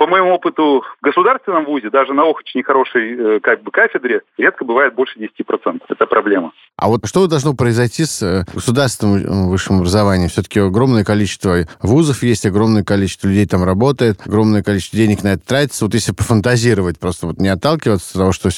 По 0.00 0.06
моему 0.06 0.30
опыту 0.30 0.82
в 0.98 1.04
государственном 1.04 1.66
вузе, 1.66 1.90
даже 1.90 2.14
на 2.14 2.24
очень 2.24 2.62
хорошей 2.62 3.36
э, 3.36 3.40
как 3.40 3.62
бы 3.62 3.70
кафедре, 3.70 4.22
редко 4.38 4.64
бывает 4.64 4.94
больше 4.94 5.18
10%. 5.18 5.82
Это 5.90 6.06
проблема. 6.06 6.52
А 6.76 6.88
вот 6.88 7.06
что 7.06 7.26
должно 7.26 7.52
произойти 7.52 8.06
с 8.06 8.22
э, 8.22 8.44
государственным 8.54 9.16
э, 9.18 9.50
высшим 9.50 9.76
образованием? 9.76 10.30
Все-таки 10.30 10.58
огромное 10.58 11.04
количество 11.04 11.66
вузов 11.82 12.22
есть, 12.22 12.46
огромное 12.46 12.82
количество 12.82 13.28
людей 13.28 13.46
там 13.46 13.62
работает, 13.62 14.26
огромное 14.26 14.62
количество 14.62 14.96
денег 14.96 15.22
на 15.22 15.34
это 15.34 15.46
тратится. 15.46 15.84
Вот 15.84 15.92
если 15.92 16.12
пофантазировать, 16.12 16.98
просто 16.98 17.26
вот 17.26 17.36
не 17.36 17.48
отталкиваться 17.48 18.08
от 18.08 18.14
того, 18.14 18.32
что 18.32 18.48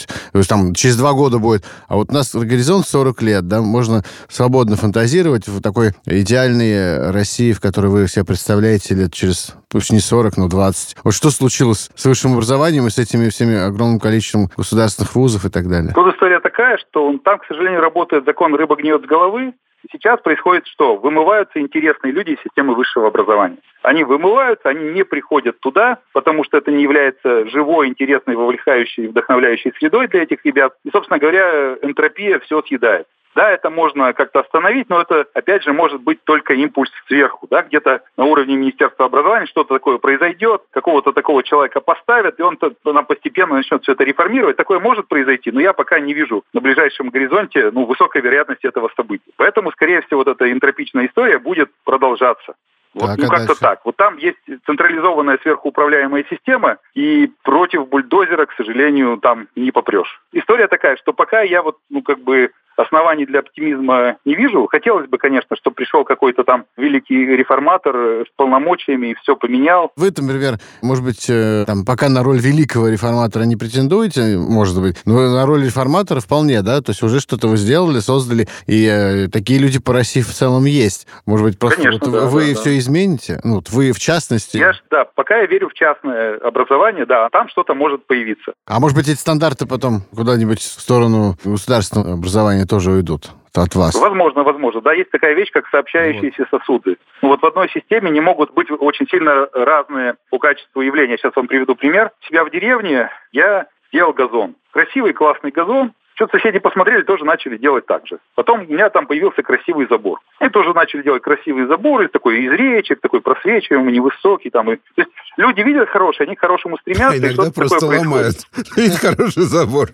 там 0.48 0.74
через 0.74 0.96
два 0.96 1.12
года 1.12 1.40
будет, 1.40 1.64
а 1.88 1.96
вот 1.96 2.10
у 2.10 2.14
нас 2.14 2.32
горизонт 2.32 2.86
40 2.86 3.20
лет, 3.22 3.48
да, 3.48 3.60
можно 3.60 4.04
свободно 4.28 4.76
фантазировать 4.76 5.48
в 5.48 5.60
такой 5.60 5.90
идеальной 6.06 7.10
России, 7.10 7.52
в 7.52 7.60
которой 7.60 7.88
вы 7.88 8.06
себя 8.06 8.24
представляете 8.24 8.94
лет 8.94 9.12
через, 9.12 9.56
пусть 9.72 9.90
не 9.92 9.98
40, 10.00 10.36
но 10.36 10.48
20. 10.48 10.96
Вот 11.04 11.14
что 11.14 11.30
случилось 11.30 11.90
с 11.94 12.04
высшим 12.06 12.34
образованием 12.34 12.86
и 12.86 12.90
с 12.90 12.98
этими 12.98 13.28
всеми 13.30 13.56
огромным 13.56 13.98
количеством 13.98 14.48
государственных 14.56 15.14
вузов 15.14 15.44
и 15.44 15.50
так 15.50 15.68
далее? 15.68 15.92
Тут 15.94 16.14
история 16.14 16.40
такая, 16.40 16.78
что 16.78 17.06
он- 17.06 17.18
там, 17.18 17.38
к 17.38 17.46
сожалению, 17.46 17.80
работает 17.80 18.24
закон 18.24 18.54
«рыба 18.54 18.76
гниет 18.76 19.02
с 19.02 19.06
головы». 19.06 19.54
Сейчас 19.90 20.20
происходит 20.20 20.64
что? 20.68 20.94
Вымываются 20.96 21.58
интересные 21.58 22.12
люди 22.12 22.30
из 22.30 22.42
системы 22.44 22.76
высшего 22.76 23.08
образования. 23.08 23.56
Они 23.82 24.04
вымываются, 24.04 24.68
они 24.68 24.92
не 24.92 25.04
приходят 25.04 25.58
туда, 25.58 25.98
потому 26.12 26.44
что 26.44 26.56
это 26.56 26.70
не 26.70 26.84
является 26.84 27.48
живой, 27.48 27.88
интересной, 27.88 28.36
вовлекающей, 28.36 29.08
вдохновляющей 29.08 29.72
средой 29.76 30.06
для 30.06 30.22
этих 30.22 30.44
ребят. 30.44 30.74
И, 30.84 30.90
собственно 30.90 31.18
говоря, 31.18 31.74
энтропия 31.82 32.38
все 32.38 32.62
съедает. 32.62 33.08
Да, 33.34 33.50
это 33.50 33.70
можно 33.70 34.12
как-то 34.12 34.40
остановить, 34.40 34.90
но 34.90 35.00
это, 35.00 35.26
опять 35.32 35.62
же, 35.62 35.72
может 35.72 36.02
быть 36.02 36.22
только 36.24 36.52
импульс 36.54 36.90
сверху. 37.06 37.46
Да? 37.50 37.62
Где-то 37.62 38.02
на 38.16 38.24
уровне 38.24 38.56
Министерства 38.56 39.06
образования 39.06 39.46
что-то 39.46 39.74
такое 39.74 39.98
произойдет, 39.98 40.62
какого-то 40.70 41.12
такого 41.12 41.42
человека 41.42 41.80
поставят, 41.80 42.38
и 42.38 42.42
он 42.42 42.56
то 42.56 42.72
постепенно 43.08 43.54
начнет 43.54 43.82
все 43.82 43.92
это 43.92 44.04
реформировать. 44.04 44.56
Такое 44.56 44.80
может 44.80 45.08
произойти, 45.08 45.50
но 45.50 45.60
я 45.60 45.72
пока 45.72 45.98
не 45.98 46.12
вижу 46.12 46.44
на 46.52 46.60
ближайшем 46.60 47.08
горизонте 47.08 47.70
ну, 47.70 47.86
высокой 47.86 48.20
вероятности 48.20 48.66
этого 48.66 48.90
события. 48.96 49.30
Поэтому, 49.36 49.72
скорее 49.72 50.02
всего, 50.02 50.20
вот 50.20 50.28
эта 50.28 50.52
энтропичная 50.52 51.06
история 51.06 51.38
будет 51.38 51.70
продолжаться. 51.84 52.54
Вот, 52.94 53.06
Так, 53.06 53.18
ну, 53.18 53.24
а 53.24 53.28
как-то 53.28 53.46
дальше? 53.46 53.60
так. 53.60 53.80
Вот 53.86 53.96
там 53.96 54.18
есть 54.18 54.38
централизованная 54.66 55.38
сверхуправляемая 55.42 56.26
система, 56.28 56.76
и 56.94 57.30
против 57.42 57.88
бульдозера, 57.88 58.44
к 58.44 58.52
сожалению, 58.52 59.16
там 59.16 59.48
не 59.56 59.70
попрешь. 59.70 60.20
История 60.32 60.68
такая, 60.68 60.96
что 60.96 61.14
пока 61.14 61.40
я 61.40 61.62
вот, 61.62 61.78
ну, 61.88 62.02
как 62.02 62.20
бы 62.20 62.50
оснований 62.76 63.26
для 63.26 63.40
оптимизма 63.40 64.16
не 64.24 64.34
вижу. 64.34 64.66
Хотелось 64.70 65.08
бы, 65.08 65.18
конечно, 65.18 65.56
чтобы 65.56 65.74
пришел 65.74 66.04
какой-то 66.04 66.44
там 66.44 66.64
великий 66.76 67.24
реформатор 67.36 67.94
с 68.26 68.30
полномочиями 68.36 69.08
и 69.08 69.14
все 69.14 69.36
поменял. 69.36 69.92
Вы, 69.96 70.08
например, 70.16 70.58
может 70.82 71.04
быть, 71.04 71.26
э, 71.28 71.64
там, 71.66 71.84
пока 71.84 72.08
на 72.08 72.22
роль 72.22 72.38
великого 72.38 72.88
реформатора 72.88 73.44
не 73.44 73.56
претендуете, 73.56 74.36
может 74.36 74.80
быть, 74.80 74.96
но 75.04 75.28
на 75.30 75.46
роль 75.46 75.64
реформатора 75.64 76.20
вполне, 76.20 76.62
да? 76.62 76.80
То 76.80 76.90
есть 76.90 77.02
уже 77.02 77.20
что-то 77.20 77.48
вы 77.48 77.56
сделали, 77.56 78.00
создали, 78.00 78.48
и 78.66 78.86
э, 78.86 79.28
такие 79.28 79.58
люди 79.58 79.78
по 79.80 79.92
России 79.92 80.20
в 80.20 80.30
целом 80.30 80.64
есть. 80.64 81.06
Может 81.26 81.46
быть, 81.46 81.58
просто 81.58 81.82
Конечно, 81.82 82.10
вот 82.10 82.20
да, 82.20 82.26
вы 82.26 82.48
да, 82.48 82.54
да. 82.54 82.60
все 82.60 82.78
измените? 82.78 83.40
Ну, 83.44 83.56
вот 83.56 83.70
вы 83.70 83.92
в 83.92 83.98
частности. 83.98 84.56
Я 84.56 84.72
да, 84.90 85.04
пока 85.14 85.38
я 85.38 85.46
верю 85.46 85.68
в 85.68 85.74
частное 85.74 86.36
образование, 86.38 87.06
да, 87.06 87.28
там 87.30 87.48
что-то 87.48 87.74
может 87.74 88.06
появиться. 88.06 88.52
А 88.66 88.80
может 88.80 88.96
быть, 88.96 89.08
эти 89.08 89.18
стандарты 89.18 89.66
потом 89.66 90.02
куда-нибудь 90.14 90.60
в 90.60 90.80
сторону 90.80 91.36
государственного 91.44 92.14
образования 92.14 92.61
тоже 92.66 92.90
уйдут 92.90 93.30
от 93.54 93.74
вас? 93.74 93.94
Возможно, 93.94 94.42
возможно. 94.42 94.80
Да, 94.80 94.92
есть 94.92 95.10
такая 95.10 95.34
вещь, 95.34 95.50
как 95.50 95.68
сообщающиеся 95.68 96.46
сосуды. 96.50 96.96
Ну, 97.22 97.28
вот 97.28 97.40
в 97.40 97.46
одной 97.46 97.68
системе 97.70 98.10
не 98.10 98.20
могут 98.20 98.52
быть 98.52 98.68
очень 98.70 99.06
сильно 99.08 99.46
разные 99.52 100.16
по 100.30 100.38
качеству 100.38 100.80
явления. 100.80 101.16
Сейчас 101.16 101.36
вам 101.36 101.46
приведу 101.46 101.74
пример. 101.74 102.10
Себя 102.28 102.44
в 102.44 102.50
деревне 102.50 103.10
я 103.32 103.66
делал 103.92 104.12
газон. 104.12 104.56
Красивый, 104.72 105.12
классный 105.12 105.50
газон. 105.50 105.92
Что-то 106.14 106.38
соседи 106.38 106.58
посмотрели, 106.58 107.02
тоже 107.02 107.24
начали 107.24 107.56
делать 107.56 107.86
так 107.86 108.06
же. 108.06 108.18
Потом 108.34 108.60
у 108.60 108.64
меня 108.64 108.90
там 108.90 109.06
появился 109.06 109.42
красивый 109.42 109.86
забор. 109.88 110.20
И 110.40 110.48
тоже 110.50 110.74
начали 110.74 111.02
делать 111.02 111.22
красивый 111.22 111.66
забор, 111.66 112.02
и 112.02 112.08
такой 112.08 112.44
из 112.44 112.52
речек, 112.52 113.00
такой 113.00 113.22
просвечиваемый, 113.22 113.92
невысокий. 113.92 114.50
Там, 114.50 114.70
и... 114.70 114.76
То 114.76 114.82
есть 114.98 115.10
люди 115.38 115.62
видят 115.62 115.88
хорошее, 115.88 116.26
они 116.26 116.36
к 116.36 116.40
хорошему 116.40 116.76
стремятся. 116.78 117.14
А 117.14 117.16
иногда 117.16 117.50
просто 117.50 117.86
ломают. 117.86 118.36
Видите, 118.76 118.98
хороший 118.98 119.44
забор. 119.44 119.88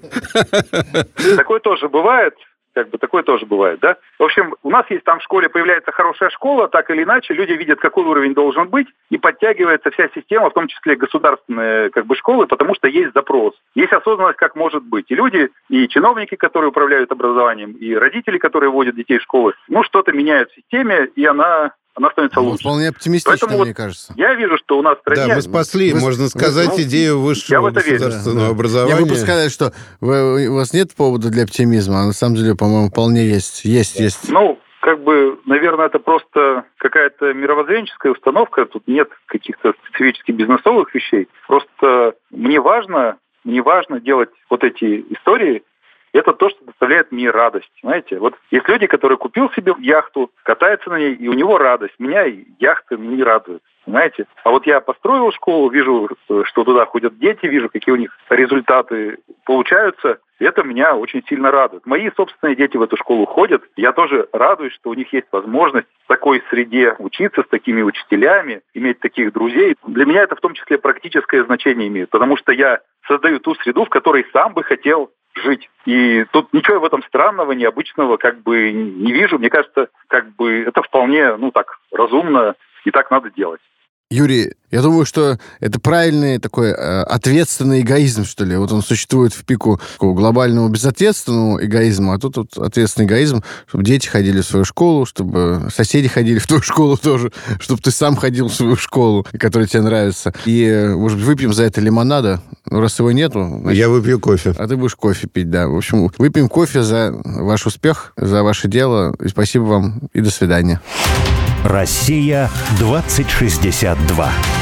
Такое 1.37 1.61
тоже 1.61 1.89
бывает. 1.89 2.35
Как 2.75 2.91
бы 2.91 2.99
такое 2.99 3.23
тоже 3.23 3.47
бывает, 3.47 3.81
да? 3.81 3.97
В 4.19 4.25
общем, 4.25 4.55
у 4.63 4.71
нас 4.71 4.85
есть 4.91 5.05
там 5.05 5.19
в 5.19 5.23
школе 5.23 5.49
появляется 5.49 5.93
хорошая 5.93 6.31
школа, 6.31 6.69
так 6.69 6.91
или 6.91 7.03
иначе, 7.03 7.35
люди 7.35 7.53
видят, 7.53 7.81
какой 7.81 8.05
уровень 8.05 8.35
должен 8.35 8.69
быть, 8.69 8.87
и 9.11 9.19
подтягивается 9.19 9.91
вся 9.91 10.09
система, 10.15 10.51
в 10.51 10.55
том 10.55 10.69
числе 10.69 10.97
государственные 10.97 11.91
как 11.91 12.07
бы, 12.07 12.15
школы, 12.17 12.47
потому 12.47 12.75
что 12.75 12.89
есть 12.89 13.13
запрос. 13.15 13.55
Есть 13.75 13.93
осознанность, 13.93 14.39
как 14.39 14.55
может 14.55 14.85
быть. 14.85 15.07
И 15.09 15.15
люди, 15.15 15.51
и 15.69 15.89
чиновники, 15.89 16.35
которые 16.37 16.69
управляют 16.71 17.11
образованием, 17.11 17.73
и 17.73 17.95
родители, 17.95 18.39
которые 18.39 18.71
водят 18.71 18.97
детей 18.97 19.19
в 19.19 19.23
школы, 19.23 19.55
ну, 19.69 19.83
что-то 19.83 20.13
меняют 20.13 20.51
в 20.51 20.55
системе, 20.55 21.09
и 21.17 21.25
она, 21.25 21.73
она 21.99 22.11
становится 22.11 22.41
Ну, 22.41 22.47
лучше. 22.49 22.61
Вполне 22.63 22.89
оптимистично, 22.89 23.33
Поэтому 23.33 23.59
вот 23.59 23.65
мне 23.65 23.75
кажется. 23.75 24.15
Я 24.17 24.35
вижу, 24.35 24.57
что 24.59 24.79
у 24.79 24.83
нас 24.83 24.97
в 24.99 25.01
стране... 25.01 25.27
Да, 25.27 25.35
мы 25.35 25.43
спасли, 25.43 25.93
Вы- 25.93 26.01
можно 26.01 26.23
вы- 26.25 26.29
сказать, 26.29 26.69
ну, 26.69 26.83
идею 26.83 27.15
я 27.15 27.17
высшего 27.17 27.71
верю. 27.71 27.75
государственного 27.75 28.45
Я 28.47 28.51
образования. 28.53 29.05
бы 29.05 29.17
сказать, 29.17 29.53
что 29.53 29.73
вы- 30.01 30.47
у 30.49 30.55
вас 30.55 30.73
нет 30.73 30.95
повода 30.95 31.29
для 31.29 31.43
оптимизма, 31.43 32.03
а 32.03 32.07
на 32.07 32.13
самом 32.13 32.37
деле, 32.37 32.55
по-моему, 32.55 32.89
вполне 32.91 33.27
есть. 33.27 33.65
Есть, 33.65 33.99
есть. 33.99 34.31
Ну, 34.31 34.59
как 34.81 35.03
бы, 35.03 35.39
наверное, 35.45 35.87
это 35.87 35.99
просто 35.99 36.65
какая-то 36.79 37.33
мировоззренческая 37.35 38.13
установка. 38.13 38.65
Тут 38.67 38.87
нет 38.87 39.09
каких-то 39.27 39.75
специфических 39.85 40.37
бизнесовых 40.37 40.95
вещей. 40.95 41.29
Просто 41.49 42.15
мне 42.31 42.61
важно, 42.61 43.17
мне 43.45 43.61
важно 43.61 44.01
делать 44.01 44.31
вот 44.49 44.63
эти 44.63 45.05
истории. 45.11 45.63
Это 46.13 46.33
то, 46.33 46.49
что 46.49 46.65
доставляет 46.65 47.13
мне 47.13 47.31
радость. 47.31 47.71
Знаете, 47.83 48.19
вот 48.19 48.35
есть 48.51 48.69
люди, 48.69 48.87
которые 48.87 49.19
купил 49.19 49.51
себе 49.53 49.75
яхту, 49.79 50.31
катается 50.43 50.91
на 50.91 50.99
ней, 50.99 51.15
и 51.15 51.29
у 51.29 51.33
него 51.33 51.59
радость. 51.59 51.95
Меня 51.99 52.25
яхты 52.59 52.97
не 52.97 53.23
радуют. 53.23 53.63
Понимаете? 53.85 54.27
А 54.45 54.51
вот 54.51 54.67
я 54.67 54.81
построил 54.81 55.33
школу, 55.33 55.71
вижу, 55.71 56.11
что 56.45 56.65
туда 56.65 56.85
ходят 56.85 57.19
дети, 57.19 57.47
вижу, 57.47 57.71
какие 57.71 57.95
у 57.95 57.97
них 57.97 58.15
результаты 58.29 59.17
получаются. 59.47 60.19
Это 60.39 60.63
меня 60.63 60.95
очень 60.95 61.25
сильно 61.27 61.51
радует. 61.51 61.87
Мои 61.87 62.11
собственные 62.15 62.55
дети 62.55 62.77
в 62.77 62.83
эту 62.83 62.99
школу 62.99 63.25
ходят. 63.25 63.63
Я 63.77 63.93
тоже 63.93 64.29
радуюсь, 64.33 64.75
что 64.75 64.91
у 64.91 64.95
них 64.95 65.11
есть 65.15 65.27
возможность 65.33 65.89
в 66.05 66.07
такой 66.07 66.43
среде 66.51 66.97
учиться, 66.99 67.43
с 67.43 67.49
такими 67.49 67.81
учителями, 67.81 68.61
иметь 68.75 69.01
таких 69.01 69.33
друзей. 69.33 69.75
Для 69.87 70.05
меня 70.05 70.23
это 70.23 70.37
в 70.37 70.41
том 70.41 70.53
числе 70.53 70.77
практическое 70.77 71.43
значение 71.45 71.89
имеет, 71.89 72.11
потому 72.11 72.37
что 72.37 72.53
я 72.53 72.81
создаю 73.07 73.41
ту 73.41 73.55
среду, 73.55 73.87
в 73.87 73.89
которой 73.89 74.27
сам 74.35 74.53
бы 74.53 74.63
хотел 74.65 75.11
жить. 75.39 75.71
И 75.87 76.25
тут 76.33 76.53
ничего 76.53 76.81
в 76.81 76.85
этом 76.85 77.03
странного, 77.05 77.53
необычного 77.53 78.17
как 78.17 78.43
бы 78.43 78.71
не 78.71 79.13
вижу. 79.13 79.39
Мне 79.39 79.51
кажется, 79.51 79.89
как 80.09 80.35
бы 80.37 80.65
это 80.67 80.83
вполне, 80.83 81.37
ну 81.37 81.51
так, 81.51 81.79
разумно, 81.93 82.55
и 82.85 82.91
так 82.91 83.11
надо 83.11 83.31
делать. 83.31 83.61
Юрий, 84.11 84.55
я 84.71 84.81
думаю, 84.81 85.05
что 85.05 85.39
это 85.61 85.79
правильный 85.79 86.39
такой 86.39 86.69
э, 86.69 87.03
ответственный 87.03 87.83
эгоизм, 87.83 88.25
что 88.25 88.43
ли. 88.43 88.57
Вот 88.57 88.73
он 88.73 88.83
существует 88.83 89.35
в 89.35 89.45
пику 89.45 89.79
такого 89.93 90.15
глобального 90.15 90.67
безответственного 90.71 91.63
эгоизма, 91.63 92.15
а 92.15 92.19
тут 92.19 92.39
вот 92.39 92.57
ответственный 92.57 93.07
эгоизм, 93.07 93.43
чтобы 93.67 93.85
дети 93.85 94.09
ходили 94.09 94.41
в 94.41 94.47
свою 94.47 94.65
школу, 94.65 95.05
чтобы 95.05 95.69
соседи 95.75 96.09
ходили 96.09 96.39
в 96.39 96.47
твою 96.47 96.63
школу 96.63 96.97
тоже, 96.97 97.33
чтобы 97.61 97.83
ты 97.83 97.91
сам 97.91 98.17
ходил 98.17 98.49
в 98.49 98.55
свою 98.55 98.77
школу, 98.77 99.27
которая 99.39 99.69
тебе 99.69 99.83
нравится. 99.83 100.33
И, 100.47 100.65
э, 100.65 100.95
может 100.95 101.19
быть, 101.19 101.27
выпьем 101.27 101.53
за 101.53 101.65
это 101.65 101.83
лимонада. 101.83 102.41
Ну, 102.65 102.81
раз 102.81 102.99
его 102.99 103.13
нету... 103.13 103.47
Значит, 103.61 103.79
Я 103.79 103.91
выпью 103.91 104.21
кофе. 104.21 104.55
А 104.57 104.67
ты 104.67 104.79
будешь 104.79 104.95
кофе 104.95 105.29
пить, 105.29 105.51
да. 105.51 105.69
В 105.69 105.77
общем, 105.77 106.11
выпьем 106.17 106.49
кофе 106.49 106.83
за 106.83 107.13
ваш 107.25 107.67
успех, 107.67 108.15
за 108.17 108.43
ваше 108.43 108.69
дело. 108.69 109.15
И 109.23 109.29
спасибо 109.29 109.65
вам, 109.65 110.09
и 110.15 110.23
до 110.23 110.31
свидания. 110.31 110.81
Россия 111.65 112.51
2062. 112.79 114.58